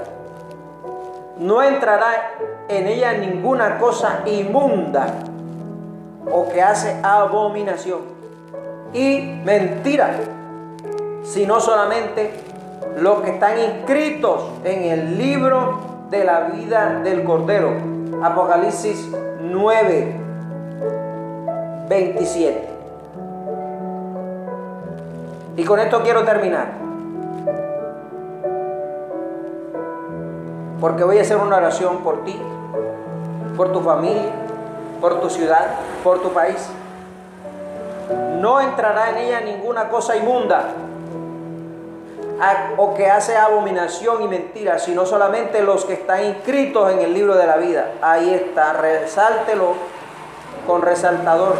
no 1.38 1.62
entrará 1.62 2.34
en 2.68 2.86
ella 2.86 3.12
ninguna 3.14 3.78
cosa 3.78 4.22
inmunda 4.26 5.06
o 6.30 6.48
que 6.48 6.62
hace 6.62 6.96
abominación 7.02 8.00
y 8.92 9.40
mentira, 9.44 10.16
sino 11.22 11.60
solamente 11.60 12.47
los 13.00 13.22
que 13.22 13.30
están 13.30 13.58
inscritos 13.58 14.42
en 14.64 14.82
el 14.84 15.18
libro 15.18 15.78
de 16.10 16.24
la 16.24 16.40
vida 16.40 17.00
del 17.04 17.24
Cordero. 17.24 17.72
Apocalipsis 18.22 19.10
9, 19.40 20.16
27. 21.88 22.68
Y 25.56 25.64
con 25.64 25.80
esto 25.80 26.02
quiero 26.02 26.24
terminar. 26.24 26.72
Porque 30.80 31.04
voy 31.04 31.18
a 31.18 31.22
hacer 31.22 31.36
una 31.36 31.56
oración 31.56 31.98
por 31.98 32.24
ti, 32.24 32.40
por 33.56 33.72
tu 33.72 33.80
familia, 33.80 34.30
por 35.00 35.20
tu 35.20 35.28
ciudad, 35.28 35.74
por 36.04 36.20
tu 36.22 36.30
país 36.30 36.68
no 38.40 38.60
entrará 38.60 39.10
en 39.10 39.16
ella 39.18 39.40
ninguna 39.40 39.88
cosa 39.88 40.16
inmunda 40.16 40.68
o 42.76 42.94
que 42.94 43.10
hace 43.10 43.36
abominación 43.36 44.22
y 44.22 44.28
mentira, 44.28 44.78
sino 44.78 45.04
solamente 45.06 45.62
los 45.62 45.84
que 45.84 45.94
están 45.94 46.24
inscritos 46.24 46.92
en 46.92 47.00
el 47.00 47.12
libro 47.12 47.36
de 47.36 47.46
la 47.46 47.56
vida. 47.56 47.92
Ahí 48.00 48.32
está, 48.32 48.74
resáltelo 48.74 49.74
con 50.66 50.82
resaltador. 50.82 51.56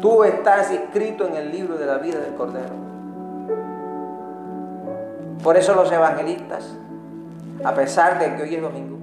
Tú 0.00 0.24
estás 0.24 0.72
inscrito 0.72 1.26
en 1.26 1.36
el 1.36 1.52
libro 1.52 1.76
de 1.76 1.86
la 1.86 1.98
vida 1.98 2.18
del 2.20 2.34
Cordero. 2.34 2.74
Por 5.42 5.56
eso 5.56 5.74
los 5.74 5.90
evangelistas, 5.90 6.76
a 7.64 7.74
pesar 7.74 8.18
de 8.18 8.36
que 8.36 8.42
hoy 8.42 8.54
es 8.54 8.62
domingo, 8.62 8.98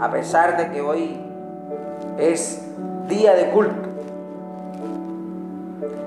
a 0.00 0.10
pesar 0.10 0.56
de 0.56 0.70
que 0.70 0.80
hoy 0.80 1.20
es 2.18 2.62
día 3.08 3.34
de 3.34 3.50
culto, 3.50 3.87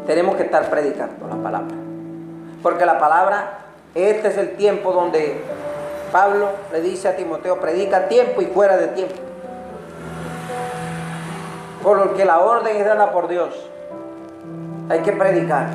tenemos 0.06 0.36
que 0.36 0.44
estar 0.44 0.70
predicando 0.70 1.28
la 1.28 1.36
palabra. 1.36 1.76
Porque 2.62 2.86
la 2.86 3.00
palabra, 3.00 3.60
este 3.96 4.28
es 4.28 4.38
el 4.38 4.56
tiempo 4.56 4.92
donde 4.92 5.42
Pablo 6.12 6.50
le 6.72 6.82
dice 6.82 7.08
a 7.08 7.16
Timoteo, 7.16 7.60
predica 7.60 8.08
tiempo 8.08 8.42
y 8.42 8.46
fuera 8.46 8.78
de 8.78 8.88
tiempo. 8.88 9.16
Por 11.84 11.98
lo 11.98 12.14
que 12.14 12.26
la 12.26 12.40
orden 12.40 12.78
es 12.78 12.86
dada 12.86 13.12
por 13.12 13.28
Dios. 13.28 13.70
Hay 14.90 15.00
que 15.00 15.12
predicar 15.14 15.68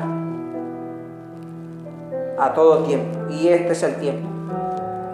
a 2.37 2.53
todo 2.53 2.83
tiempo. 2.83 3.29
Y 3.29 3.49
este 3.49 3.73
es 3.73 3.83
el 3.83 3.95
tiempo 3.95 4.29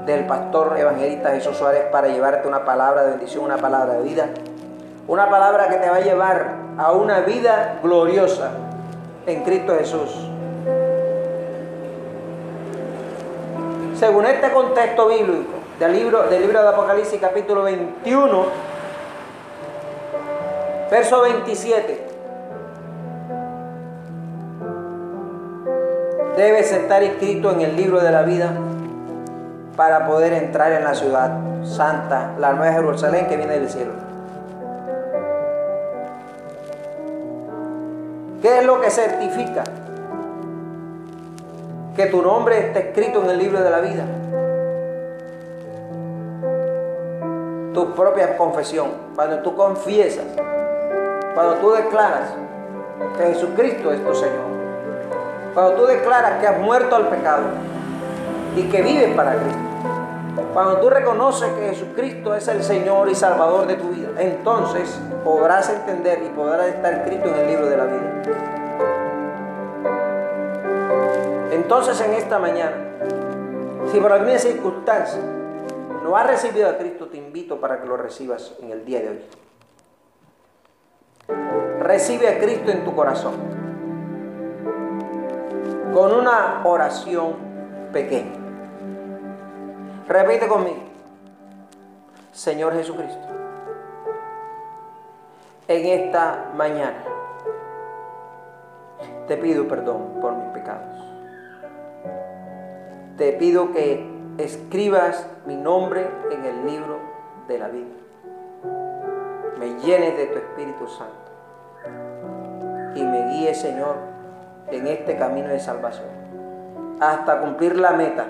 del 0.06 0.26
pastor 0.26 0.76
evangelista 0.78 1.32
Jesús 1.32 1.58
Suárez 1.58 1.86
para 1.92 2.10
llevarte 2.10 2.48
una 2.48 2.66
palabra 2.66 3.04
de 3.04 3.12
bendición, 3.12 3.46
una 3.46 3.58
palabra 3.58 3.94
de 3.96 4.04
vida. 4.04 4.26
Una 5.08 5.30
palabra 5.30 5.68
que 5.70 5.78
te 5.78 5.90
va 5.90 5.98
a 5.98 6.02
llevar 6.02 6.56
a 6.78 6.92
una 6.92 7.22
vida 7.22 7.80
gloriosa 7.82 8.52
en 9.26 9.44
Cristo 9.44 9.76
Jesús. 9.78 10.10
Según 13.98 14.26
este 14.26 14.52
contexto 14.52 15.08
bíblico 15.08 15.54
del 15.80 15.94
libro, 15.94 16.24
del 16.24 16.42
libro 16.42 16.62
de 16.62 16.68
Apocalipsis 16.70 17.20
capítulo 17.22 17.64
21, 17.64 18.46
verso 20.92 21.22
27, 21.22 22.08
debes 26.36 26.72
estar 26.72 27.04
inscrito 27.04 27.52
en 27.52 27.62
el 27.62 27.76
libro 27.76 28.02
de 28.02 28.12
la 28.12 28.24
vida 28.24 28.52
para 29.78 30.06
poder 30.06 30.34
entrar 30.34 30.72
en 30.74 30.84
la 30.84 30.94
ciudad 30.94 31.32
santa, 31.64 32.34
la 32.38 32.54
nueva 32.54 32.74
Jerusalén 32.74 33.28
que 33.28 33.38
viene 33.38 33.60
del 33.60 33.70
cielo. 33.70 34.03
¿Qué 38.44 38.60
es 38.60 38.66
lo 38.66 38.82
que 38.82 38.90
certifica 38.90 39.64
que 41.96 42.08
tu 42.08 42.22
nombre 42.22 42.60
está 42.60 42.80
escrito 42.80 43.24
en 43.24 43.30
el 43.30 43.38
libro 43.38 43.62
de 43.64 43.70
la 43.70 43.80
vida? 43.80 44.04
Tu 47.74 47.96
propia 47.96 48.36
confesión. 48.36 48.90
Cuando 49.16 49.40
tú 49.40 49.56
confiesas, 49.56 50.26
cuando 51.34 51.54
tú 51.62 51.72
declaras 51.72 52.34
que 53.18 53.28
Jesucristo 53.28 53.94
es 53.94 54.06
tu 54.06 54.14
Señor. 54.14 54.44
Cuando 55.54 55.76
tú 55.76 55.86
declaras 55.86 56.42
que 56.42 56.48
has 56.48 56.60
muerto 56.60 56.98
al 56.98 57.08
pecado 57.08 57.44
y 58.58 58.64
que 58.64 58.82
vives 58.82 59.16
para 59.16 59.36
Cristo. 59.36 59.53
Cuando 60.54 60.78
tú 60.78 60.90
reconoces 60.90 61.52
que 61.54 61.70
Jesucristo 61.70 62.34
es 62.34 62.48
el 62.48 62.64
Señor 62.64 63.08
y 63.10 63.16
Salvador 63.16 63.68
de 63.68 63.76
tu 63.76 63.90
vida, 63.90 64.10
entonces 64.18 65.00
podrás 65.24 65.70
entender 65.70 66.24
y 66.24 66.30
podrás 66.30 66.68
estar 66.68 66.94
escrito 66.94 67.30
en 67.30 67.36
el 67.36 67.48
libro 67.48 67.68
de 67.68 67.78
la 67.78 67.86
vida. 67.86 68.22
Entonces 71.52 72.02
en 72.02 72.14
esta 72.14 72.40
mañana, 72.40 72.76
si 73.92 74.00
por 74.00 74.12
alguna 74.12 74.40
circunstancia 74.40 75.22
no 76.04 76.18
has 76.18 76.28
recibido 76.28 76.68
a 76.70 76.78
Cristo, 76.78 77.08
te 77.08 77.18
invito 77.18 77.60
para 77.60 77.80
que 77.80 77.88
lo 77.88 77.96
recibas 77.96 78.54
en 78.62 78.72
el 78.72 78.86
día 78.86 79.02
de 79.02 79.10
hoy. 79.10 79.22
Recibe 81.80 82.28
a 82.30 82.40
Cristo 82.40 82.72
en 82.72 82.84
tu 82.84 82.96
corazón 82.96 83.34
con 85.94 86.12
una 86.12 86.62
oración 86.64 87.36
pequeña. 87.92 88.43
Repite 90.08 90.48
conmigo. 90.48 90.84
Señor 92.32 92.74
Jesucristo, 92.74 93.28
en 95.68 95.86
esta 95.86 96.52
mañana 96.56 97.04
te 99.28 99.38
pido 99.38 99.68
perdón 99.68 100.20
por 100.20 100.36
mis 100.36 100.48
pecados. 100.48 101.06
Te 103.18 103.34
pido 103.34 103.72
que 103.72 104.12
escribas 104.40 105.28
mi 105.46 105.56
nombre 105.56 106.10
en 106.32 106.44
el 106.44 106.66
libro 106.66 107.00
de 107.48 107.60
la 107.60 107.68
vida. 107.68 107.96
Me 109.60 109.80
llenes 109.80 110.18
de 110.18 110.26
tu 110.26 110.40
Espíritu 110.40 110.88
Santo 110.88 111.32
y 112.96 113.04
me 113.04 113.30
guíe, 113.30 113.54
Señor, 113.54 113.96
en 114.72 114.88
este 114.88 115.18
camino 115.18 115.50
de 115.50 115.60
salvación 115.60 116.24
hasta 117.00 117.40
cumplir 117.40 117.78
la 117.78 117.92
meta. 117.92 118.26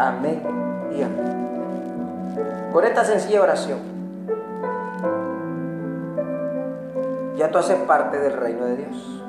Amén 0.00 0.40
y 0.96 1.02
amén. 1.02 2.70
Con 2.72 2.84
esta 2.84 3.04
sencilla 3.04 3.42
oración, 3.42 3.80
ya 7.36 7.50
tú 7.50 7.58
haces 7.58 7.76
parte 7.80 8.18
del 8.18 8.32
reino 8.32 8.64
de 8.64 8.76
Dios. 8.76 9.22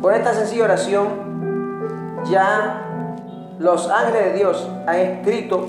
Con 0.00 0.14
esta 0.14 0.32
sencilla 0.32 0.64
oración, 0.64 1.06
ya 2.30 2.86
los 3.58 3.90
ángeles 3.90 4.32
de 4.32 4.32
Dios 4.38 4.66
han 4.86 4.96
escrito 4.96 5.68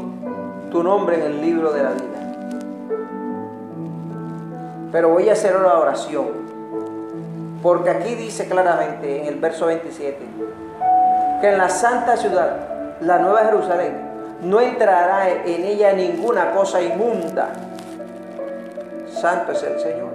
tu 0.72 0.82
nombre 0.82 1.18
en 1.18 1.24
el 1.24 1.42
libro 1.42 1.74
de 1.74 1.84
la 1.84 1.90
vida. 1.90 2.04
Pero 4.94 5.10
voy 5.10 5.28
a 5.28 5.34
hacer 5.34 5.58
una 5.58 5.74
oración. 5.74 6.28
Porque 7.62 7.90
aquí 7.90 8.16
dice 8.16 8.48
claramente 8.48 9.24
en 9.24 9.28
el 9.28 9.42
verso 9.42 9.66
27 9.66 10.18
que 11.42 11.50
en 11.50 11.58
la 11.58 11.68
santa 11.68 12.16
ciudad, 12.16 12.73
la 13.06 13.20
nueva 13.20 13.46
Jerusalén, 13.46 14.14
no 14.42 14.60
entrará 14.60 15.30
en 15.30 15.66
ella 15.66 15.94
ninguna 15.94 16.52
cosa 16.52 16.82
inmunda. 16.82 17.50
Santo 19.08 19.52
es 19.52 19.64
el 19.64 19.80
Señor. 19.80 20.12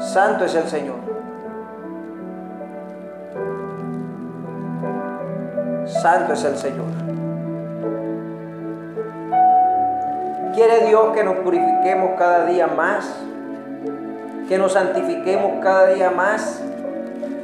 Santo 0.00 0.44
es 0.44 0.54
el 0.54 0.68
Señor. 0.68 0.96
Santo 5.86 6.32
es 6.32 6.44
el 6.44 6.56
Señor. 6.56 6.86
Quiere 10.54 10.86
Dios 10.86 11.14
que 11.14 11.24
nos 11.24 11.36
purifiquemos 11.36 12.18
cada 12.18 12.46
día 12.46 12.66
más, 12.66 13.08
que 14.48 14.58
nos 14.58 14.72
santifiquemos 14.72 15.62
cada 15.62 15.86
día 15.88 16.10
más, 16.10 16.62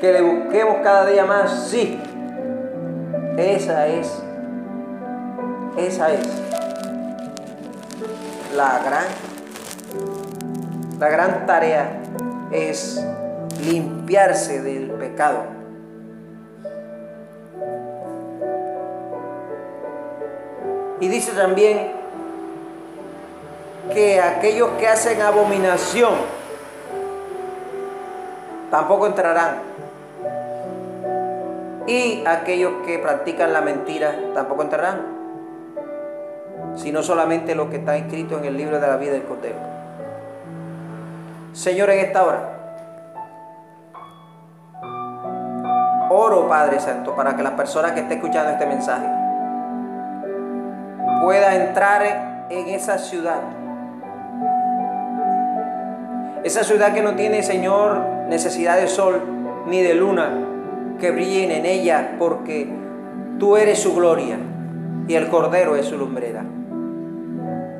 que 0.01 0.13
le 0.13 0.23
busquemos 0.23 0.77
cada 0.83 1.07
día 1.07 1.25
más. 1.25 1.69
Sí, 1.69 2.01
esa 3.37 3.87
es, 3.87 4.23
esa 5.77 6.13
es 6.13 6.27
la 8.55 8.81
gran, 8.85 9.05
la 10.99 11.09
gran 11.09 11.47
tarea 11.47 12.01
es 12.51 13.05
limpiarse 13.63 14.63
del 14.63 14.91
pecado. 14.93 15.45
Y 20.99 21.09
dice 21.09 21.33
también 21.33 21.93
que 23.93 24.21
aquellos 24.21 24.71
que 24.79 24.89
hacen 24.89 25.21
abominación 25.21 26.15
tampoco 28.71 29.07
entrarán. 29.07 29.66
Y 31.87 32.25
aquellos 32.27 32.73
que 32.85 32.99
practican 32.99 33.53
la 33.53 33.61
mentira 33.61 34.13
tampoco 34.35 34.63
entrarán. 34.63 35.15
Sino 36.75 37.03
solamente 37.03 37.55
lo 37.55 37.71
que 37.71 37.77
está 37.77 37.97
escrito 37.97 38.39
en 38.39 38.45
el 38.45 38.57
libro 38.57 38.81
de 38.81 38.87
la 38.87 38.97
vida 38.97 39.13
del 39.13 39.23
Cordero. 39.23 39.57
Señor, 41.53 41.89
en 41.91 42.01
esta 42.01 42.25
hora, 42.25 42.41
oro, 46.11 46.49
Padre 46.49 46.81
Santo, 46.81 47.15
para 47.15 47.37
que 47.37 47.43
las 47.43 47.53
personas 47.53 47.93
que 47.93 48.01
estén 48.01 48.19
escuchando 48.19 48.51
este 48.51 48.67
mensaje 48.67 49.07
puedan 51.23 51.55
entrar 51.55 52.47
en 52.51 52.69
esa 52.69 52.99
ciudad. 52.99 53.41
Esa 56.43 56.63
ciudad 56.63 56.93
que 56.93 57.03
no 57.03 57.15
tiene, 57.15 57.43
Señor, 57.43 57.99
necesidad 58.29 58.77
de 58.77 58.89
sol 58.89 59.23
ni 59.67 59.83
de 59.83 59.95
luna 59.95 60.56
que 61.01 61.11
brillen 61.11 61.51
en 61.51 61.67
ella, 61.67 62.17
porque 62.19 62.69
tú 63.39 63.57
eres 63.57 63.81
su 63.81 63.95
gloria 63.95 64.39
y 65.09 65.15
el 65.15 65.29
Cordero 65.29 65.77
es 65.77 65.87
su 65.87 65.97
lumbrera. 65.97 66.45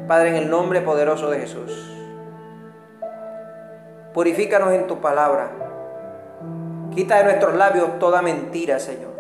Padre, 0.07 0.29
en 0.31 0.37
el 0.37 0.51
nombre 0.51 0.81
poderoso 0.83 1.31
de 1.31 1.41
Jesús. 1.41 1.93
Purifícanos 4.15 4.73
en 4.73 4.87
tu 4.87 5.01
palabra. 5.01 5.51
Quita 6.95 7.19
de 7.19 7.25
nuestros 7.25 7.55
labios 7.55 7.99
toda 7.99 8.23
mentira, 8.23 8.79
Señor. 8.79 9.11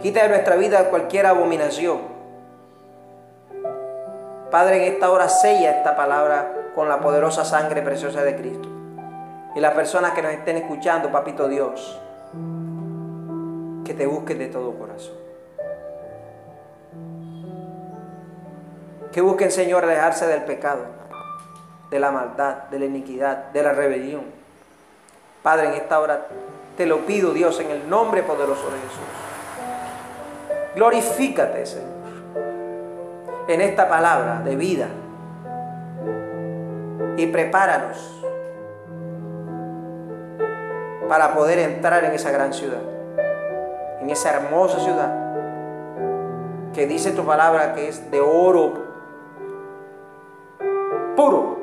Quita 0.00 0.22
de 0.22 0.30
nuestra 0.30 0.56
vida 0.56 0.88
cualquier 0.88 1.26
abominación. 1.26 1.98
Padre, 4.50 4.86
en 4.86 4.94
esta 4.94 5.10
hora 5.10 5.28
sella 5.28 5.70
esta 5.70 5.96
palabra 5.96 6.70
con 6.74 6.88
la 6.88 7.00
poderosa 7.00 7.44
sangre 7.44 7.82
preciosa 7.82 8.24
de 8.24 8.36
Cristo. 8.36 8.68
Y 9.54 9.60
las 9.60 9.74
personas 9.74 10.12
que 10.12 10.22
nos 10.22 10.32
estén 10.32 10.56
escuchando, 10.56 11.12
Papito 11.12 11.48
Dios, 11.48 12.00
que 13.92 13.98
te 13.98 14.06
busquen 14.06 14.38
de 14.38 14.46
todo 14.46 14.72
corazón. 14.78 15.14
Que 19.12 19.20
busquen, 19.20 19.50
Señor, 19.50 19.84
alejarse 19.84 20.26
del 20.26 20.44
pecado 20.44 20.80
de 21.90 22.00
la 22.00 22.10
maldad, 22.10 22.54
de 22.70 22.78
la 22.78 22.86
iniquidad, 22.86 23.50
de 23.52 23.62
la 23.62 23.72
rebelión. 23.72 24.22
Padre, 25.42 25.68
en 25.68 25.74
esta 25.74 26.00
hora 26.00 26.26
te 26.74 26.86
lo 26.86 27.04
pido, 27.04 27.34
Dios, 27.34 27.60
en 27.60 27.70
el 27.70 27.90
nombre 27.90 28.22
poderoso 28.22 28.64
de 28.70 28.78
Jesús. 28.78 29.04
Glorifícate, 30.74 31.66
Señor, 31.66 31.88
en 33.46 33.60
esta 33.60 33.90
palabra 33.90 34.40
de 34.42 34.56
vida. 34.56 34.88
Y 37.18 37.26
prepáranos 37.26 38.22
para 41.10 41.34
poder 41.34 41.58
entrar 41.58 42.02
en 42.04 42.12
esa 42.12 42.30
gran 42.30 42.54
ciudad, 42.54 42.80
en 44.02 44.10
esa 44.10 44.30
hermosa 44.30 44.80
ciudad 44.80 45.14
que 46.74 46.86
dice 46.86 47.12
tu 47.12 47.24
palabra 47.24 47.74
que 47.74 47.88
es 47.88 48.10
de 48.10 48.20
oro 48.20 48.74
puro 51.16 51.62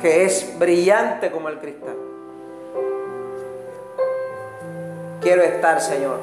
que 0.00 0.24
es 0.24 0.56
brillante 0.58 1.30
como 1.30 1.48
el 1.48 1.58
cristal. 1.58 1.96
Quiero 5.20 5.42
estar, 5.42 5.80
Señor. 5.80 6.20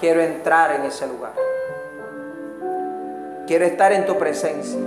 Quiero 0.00 0.20
entrar 0.20 0.72
en 0.72 0.82
ese 0.82 1.06
lugar. 1.06 1.32
Quiero 3.46 3.64
estar 3.64 3.92
en 3.92 4.06
tu 4.06 4.18
presencia. 4.18 4.80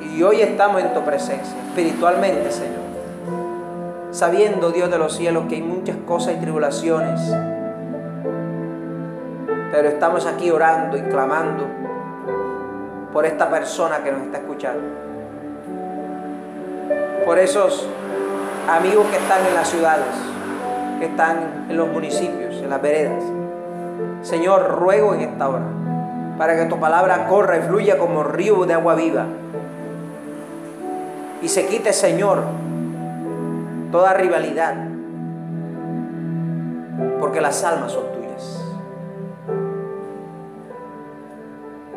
Y 0.00 0.22
hoy 0.22 0.40
estamos 0.40 0.80
en 0.80 0.94
tu 0.94 1.04
presencia, 1.04 1.54
espiritualmente, 1.68 2.50
Señor. 2.50 2.87
Sabiendo, 4.18 4.72
Dios 4.72 4.90
de 4.90 4.98
los 4.98 5.14
cielos, 5.14 5.44
que 5.48 5.54
hay 5.54 5.62
muchas 5.62 5.96
cosas 6.04 6.34
y 6.34 6.40
tribulaciones. 6.40 7.20
Pero 9.70 9.88
estamos 9.88 10.26
aquí 10.26 10.50
orando 10.50 10.96
y 10.96 11.02
clamando 11.02 11.64
por 13.12 13.24
esta 13.24 13.48
persona 13.48 14.02
que 14.02 14.10
nos 14.10 14.22
está 14.22 14.38
escuchando 14.38 14.82
por 17.24 17.38
esos 17.38 17.86
amigos 18.68 19.06
que 19.06 19.18
están 19.18 19.46
en 19.46 19.54
las 19.54 19.68
ciudades, 19.68 20.06
que 20.98 21.04
están 21.04 21.66
en 21.68 21.76
los 21.76 21.86
municipios, 21.86 22.56
en 22.56 22.70
las 22.70 22.82
veredas. 22.82 23.22
Señor, 24.22 24.80
ruego 24.80 25.14
en 25.14 25.20
esta 25.20 25.48
hora 25.48 25.66
para 26.36 26.56
que 26.56 26.64
tu 26.64 26.80
palabra 26.80 27.28
corra 27.28 27.58
y 27.58 27.60
fluya 27.60 27.98
como 27.98 28.24
río 28.24 28.64
de 28.64 28.74
agua 28.74 28.96
viva. 28.96 29.26
Y 31.40 31.48
se 31.48 31.66
quite, 31.66 31.92
Señor, 31.92 32.42
toda 33.90 34.14
rivalidad, 34.14 34.74
porque 37.20 37.40
las 37.40 37.62
almas 37.64 37.92
son 37.92 38.04
tuyas. 38.12 38.64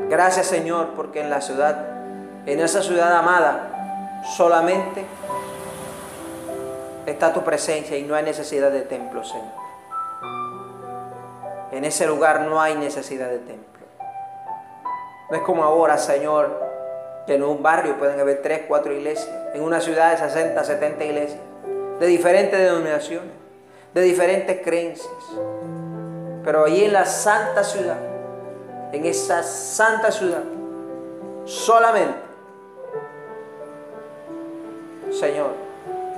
Gracias, 0.10 0.48
Señor, 0.48 0.90
porque 0.96 1.22
en 1.22 1.30
la 1.30 1.42
ciudad, 1.42 1.86
en 2.46 2.60
esa 2.60 2.82
ciudad 2.82 3.16
amada, 3.16 4.22
solamente 4.36 5.06
está 7.06 7.34
tu 7.34 7.42
presencia 7.44 7.98
y 7.98 8.04
no 8.04 8.16
hay 8.16 8.24
necesidad 8.24 8.72
de 8.72 8.82
templo, 8.82 9.24
Señor. 9.24 9.62
En 11.72 11.86
ese 11.86 12.06
lugar 12.06 12.42
no 12.42 12.62
hay 12.62 12.76
necesidad 12.76 13.30
de 13.30 13.40
templo. 13.40 13.86
No 15.30 15.38
es 15.38 15.44
como 15.44 15.64
ahora, 15.64 15.98
Señor, 15.98 16.62
que 17.26 17.36
en 17.36 17.44
un 17.44 17.64
barrio 17.64 17.98
pueden 17.98 18.20
haber 18.20 18.42
tres, 18.42 18.64
cuatro 18.68 18.92
iglesias, 18.92 19.30
en 19.54 19.64
una 19.64 19.80
ciudad 19.80 20.12
de 20.12 20.18
60, 20.18 20.62
70 20.62 21.04
iglesias, 21.06 21.40
de 22.02 22.08
diferentes 22.08 22.60
denominaciones, 22.60 23.30
de 23.94 24.02
diferentes 24.02 24.60
creencias. 24.64 25.14
Pero 26.44 26.66
allí 26.66 26.86
en 26.86 26.94
la 26.94 27.06
santa 27.06 27.64
ciudad, 27.64 28.00
en 28.92 29.06
esa 29.06 29.44
santa 29.44 30.12
ciudad, 30.12 30.42
solamente 31.46 32.18
Señor, 35.12 35.52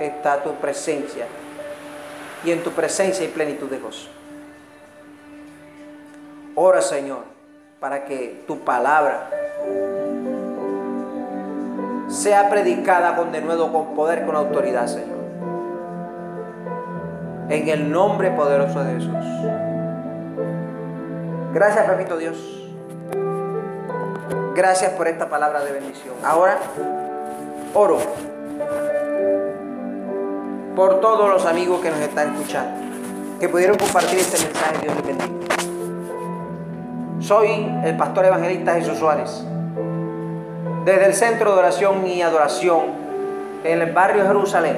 está 0.00 0.42
tu 0.42 0.54
presencia. 0.54 1.26
Y 2.42 2.50
en 2.50 2.62
tu 2.62 2.70
presencia 2.70 3.26
hay 3.26 3.30
plenitud 3.30 3.68
de 3.68 3.78
gozo. 3.78 4.08
Ora, 6.54 6.80
Señor, 6.80 7.24
para 7.78 8.06
que 8.06 8.42
tu 8.46 8.60
palabra 8.60 9.28
sea 12.08 12.48
predicada 12.48 13.16
con 13.16 13.32
denuedo, 13.32 13.70
con 13.70 13.94
poder, 13.94 14.24
con 14.24 14.34
autoridad, 14.34 14.86
Señor. 14.86 15.23
En 17.48 17.68
el 17.68 17.90
nombre 17.90 18.30
poderoso 18.30 18.82
de 18.82 18.94
Jesús. 18.94 19.14
Gracias, 21.52 21.86
Papito 21.86 22.16
Dios. 22.16 22.36
Gracias 24.54 24.92
por 24.92 25.08
esta 25.08 25.28
palabra 25.28 25.64
de 25.64 25.72
bendición. 25.72 26.14
Ahora 26.24 26.58
oro 27.74 27.98
por 30.76 31.00
todos 31.00 31.28
los 31.30 31.44
amigos 31.46 31.80
que 31.80 31.90
nos 31.90 32.00
están 32.00 32.34
escuchando, 32.34 32.80
que 33.40 33.48
pudieron 33.48 33.76
compartir 33.76 34.18
este 34.18 34.44
mensaje. 34.44 34.78
Dios 34.82 34.94
les 34.96 35.06
bendiga. 35.06 35.34
Soy 37.20 37.72
el 37.84 37.96
pastor 37.96 38.26
evangelista 38.26 38.74
Jesús 38.74 38.98
Suárez, 38.98 39.44
desde 40.84 41.06
el 41.06 41.14
Centro 41.14 41.52
de 41.54 41.58
Oración 41.58 42.06
y 42.06 42.22
Adoración 42.22 42.82
en 43.64 43.80
el 43.80 43.92
barrio 43.92 44.26
Jerusalén, 44.26 44.76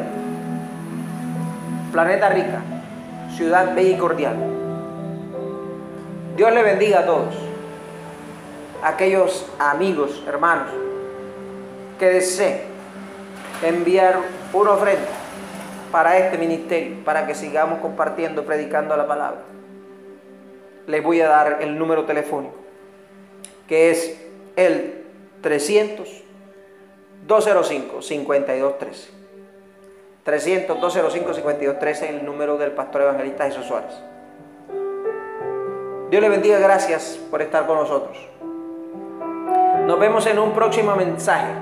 Planeta 1.92 2.28
Rica, 2.28 2.60
Ciudad 3.36 3.74
Bella 3.74 3.90
y 3.90 3.98
Cordial. 3.98 4.36
Dios 6.36 6.52
le 6.52 6.62
bendiga 6.62 7.00
a 7.00 7.06
todos, 7.06 7.34
aquellos 8.82 9.46
amigos, 9.58 10.22
hermanos, 10.26 10.68
que 11.98 12.06
deseen 12.06 12.60
enviar 13.62 14.18
una 14.52 14.72
ofrenda 14.72 15.08
para 15.90 16.18
este 16.18 16.36
ministerio, 16.36 17.04
para 17.04 17.26
que 17.26 17.34
sigamos 17.34 17.78
compartiendo, 17.78 18.44
predicando 18.44 18.96
la 18.96 19.06
palabra. 19.06 19.40
Les 20.86 21.02
voy 21.02 21.20
a 21.20 21.28
dar 21.28 21.58
el 21.62 21.78
número 21.78 22.04
telefónico, 22.04 22.56
que 23.66 23.90
es 23.90 24.20
el 24.56 25.04
300 25.40 26.22
205 27.26 28.02
5213. 28.02 29.15
300 30.26 30.80
205 30.80 31.34
5213 31.34 32.04
es 32.04 32.10
el 32.10 32.26
número 32.26 32.58
del 32.58 32.72
pastor 32.72 33.02
evangelista 33.02 33.44
Jesús 33.44 33.64
Suárez. 33.64 33.94
Dios 36.10 36.20
le 36.20 36.28
bendiga, 36.28 36.58
gracias 36.58 37.16
por 37.30 37.42
estar 37.42 37.64
con 37.64 37.78
nosotros. 37.78 38.18
Nos 39.86 40.00
vemos 40.00 40.26
en 40.26 40.40
un 40.40 40.52
próximo 40.52 40.96
mensaje. 40.96 41.52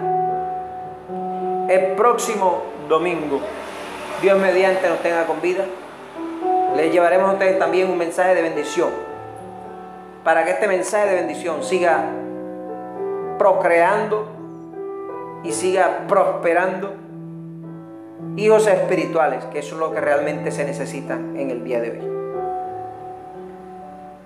El 1.69 1.93
próximo 1.95 2.63
domingo. 2.89 3.41
Dios 4.23 4.39
mediante 4.39 4.89
nos 4.89 5.01
tenga 5.01 5.27
con 5.27 5.43
vida. 5.43 5.67
Les 6.75 6.91
llevaremos 6.91 7.29
a 7.29 7.33
ustedes 7.35 7.59
también 7.59 7.91
un 7.91 7.99
mensaje 7.99 8.35
de 8.35 8.41
bendición. 8.41 8.89
Para 10.25 10.43
que 10.47 10.53
este 10.53 10.69
mensaje 10.69 11.11
de 11.11 11.17
bendición 11.17 11.63
siga 11.63 12.07
procreando 13.37 14.27
y 15.43 15.53
siga 15.53 16.07
prosperando 16.09 17.04
hijos 18.37 18.67
espirituales, 18.67 19.45
que 19.47 19.61
eso 19.61 19.75
es 19.75 19.81
lo 19.81 19.93
que 19.93 20.01
realmente 20.01 20.51
se 20.51 20.65
necesita 20.65 21.15
en 21.15 21.51
el 21.51 21.65
día 21.65 21.81
de 21.81 21.91
hoy. 21.91 22.15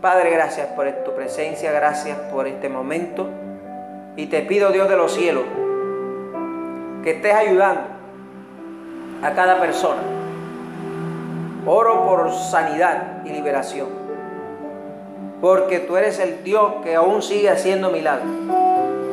Padre, 0.00 0.30
gracias 0.30 0.68
por 0.68 0.88
tu 1.04 1.12
presencia, 1.14 1.72
gracias 1.72 2.16
por 2.32 2.46
este 2.46 2.68
momento. 2.68 3.28
Y 4.16 4.26
te 4.26 4.42
pido, 4.42 4.70
Dios 4.70 4.88
de 4.88 4.96
los 4.96 5.12
cielos, 5.12 5.44
que 7.02 7.12
estés 7.12 7.34
ayudando 7.34 7.82
a 9.22 9.32
cada 9.32 9.60
persona. 9.60 10.00
Oro 11.66 12.06
por 12.06 12.32
sanidad 12.32 13.22
y 13.24 13.30
liberación. 13.30 13.88
Porque 15.40 15.80
tú 15.80 15.96
eres 15.96 16.18
el 16.18 16.42
Dios 16.42 16.74
que 16.82 16.94
aún 16.94 17.20
sigue 17.20 17.50
haciendo 17.50 17.90
milagros. 17.90 18.30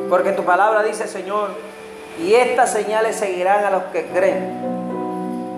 Porque 0.08 0.32
tu 0.32 0.44
palabra 0.44 0.82
dice, 0.82 1.06
Señor, 1.06 1.50
y 2.22 2.34
estas 2.34 2.72
señales 2.72 3.16
seguirán 3.16 3.64
a 3.64 3.70
los 3.70 3.82
que 3.84 4.06
creen. 4.06 4.75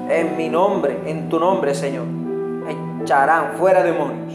En 0.08 0.36
mi 0.36 0.48
nombre, 0.48 0.98
en 1.04 1.28
tu 1.28 1.38
nombre, 1.38 1.74
Señor. 1.74 2.06
Echarán 3.02 3.52
fuera 3.58 3.82
demonios. 3.82 4.32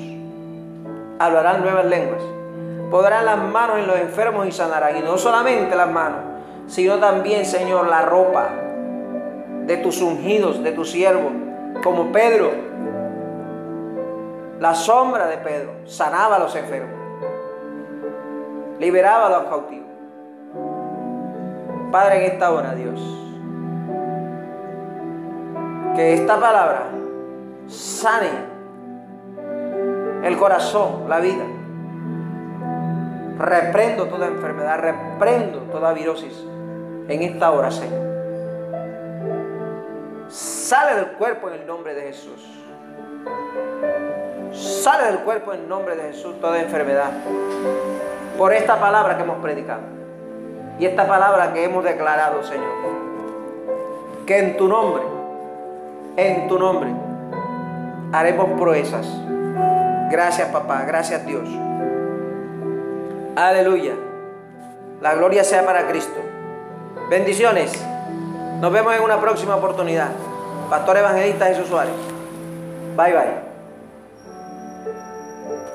Hablarán 1.20 1.62
nuevas 1.62 1.86
lenguas. 1.86 2.22
Podrán 2.92 3.26
las 3.26 3.38
manos 3.40 3.80
en 3.80 3.88
los 3.88 3.98
enfermos 3.98 4.48
y 4.48 4.52
sanarán. 4.52 4.98
Y 4.98 5.02
no 5.02 5.18
solamente 5.18 5.76
las 5.76 5.90
manos, 5.90 6.20
sino 6.68 7.00
también, 7.00 7.46
Señor, 7.46 7.88
la 7.88 8.04
ropa 8.04 8.50
de 9.66 9.78
tus 9.78 10.02
ungidos, 10.02 10.64
de 10.64 10.74
tus 10.74 10.92
siervos, 10.92 11.32
como 11.84 12.12
Pedro. 12.12 12.52
La 14.60 14.76
sombra 14.76 15.26
de 15.28 15.38
Pedro 15.38 15.72
sanaba 15.86 16.36
a 16.36 16.40
los 16.40 16.56
enfermos, 16.56 16.96
liberaba 18.80 19.28
a 19.28 19.30
los 19.30 19.44
cautivos. 19.50 19.88
Padre, 21.92 22.26
en 22.26 22.32
esta 22.32 22.52
hora, 22.52 22.74
Dios, 22.74 23.23
que 25.96 26.14
esta 26.14 26.40
palabra 26.40 26.84
sane 27.68 28.30
el 30.24 30.38
corazón, 30.38 31.10
la 31.10 31.20
vida. 31.20 31.44
Reprendo 33.38 34.06
toda 34.08 34.28
enfermedad, 34.28 34.80
reprendo 34.80 35.60
toda 35.72 35.94
virosis 35.94 36.46
en 37.08 37.22
esta 37.24 37.52
hora, 37.52 37.72
Señor. 37.72 38.14
Sale 40.30 40.96
del 40.96 41.08
cuerpo 41.14 41.50
en 41.50 41.62
el 41.62 41.68
nombre 41.68 41.94
de 41.94 42.02
Jesús. 42.04 42.50
Sale 44.52 45.06
del 45.06 45.20
cuerpo 45.20 45.54
en 45.54 45.62
el 45.62 45.70
nombre 45.70 45.96
de 45.96 46.04
Jesús 46.14 46.40
toda 46.40 46.62
enfermedad. 46.62 47.12
Por 48.38 48.54
esta 48.54 48.80
palabra 48.80 49.18
que 49.18 49.24
hemos 49.24 49.40
predicado. 49.40 49.82
Y 50.80 50.86
esta 50.86 51.08
palabra 51.08 51.54
que 51.54 51.64
hemos 51.66 51.84
declarado, 51.84 52.42
Señor. 52.44 52.72
Que 54.26 54.40
en 54.40 54.58
tu 54.58 54.68
nombre, 54.68 55.04
en 56.18 56.48
tu 56.48 56.60
nombre, 56.60 56.90
haremos 58.12 58.60
proezas. 58.60 59.08
Gracias, 60.12 60.50
papá. 60.50 60.84
Gracias, 60.86 61.26
Dios. 61.26 61.48
Aleluya. 63.36 63.94
La 65.02 65.16
gloria 65.16 65.44
sea 65.44 65.66
para 65.66 65.88
Cristo. 65.88 66.20
Bendiciones. 67.10 67.74
Nos 68.62 68.72
vemos 68.72 68.96
en 68.96 69.02
una 69.02 69.20
próxima 69.20 69.56
oportunidad. 69.56 70.10
Pastor 70.70 70.98
Evangelista 70.98 71.48
Jesús 71.48 71.68
Suárez. 71.68 71.94
Bye 72.96 73.14
bye. 73.14 73.53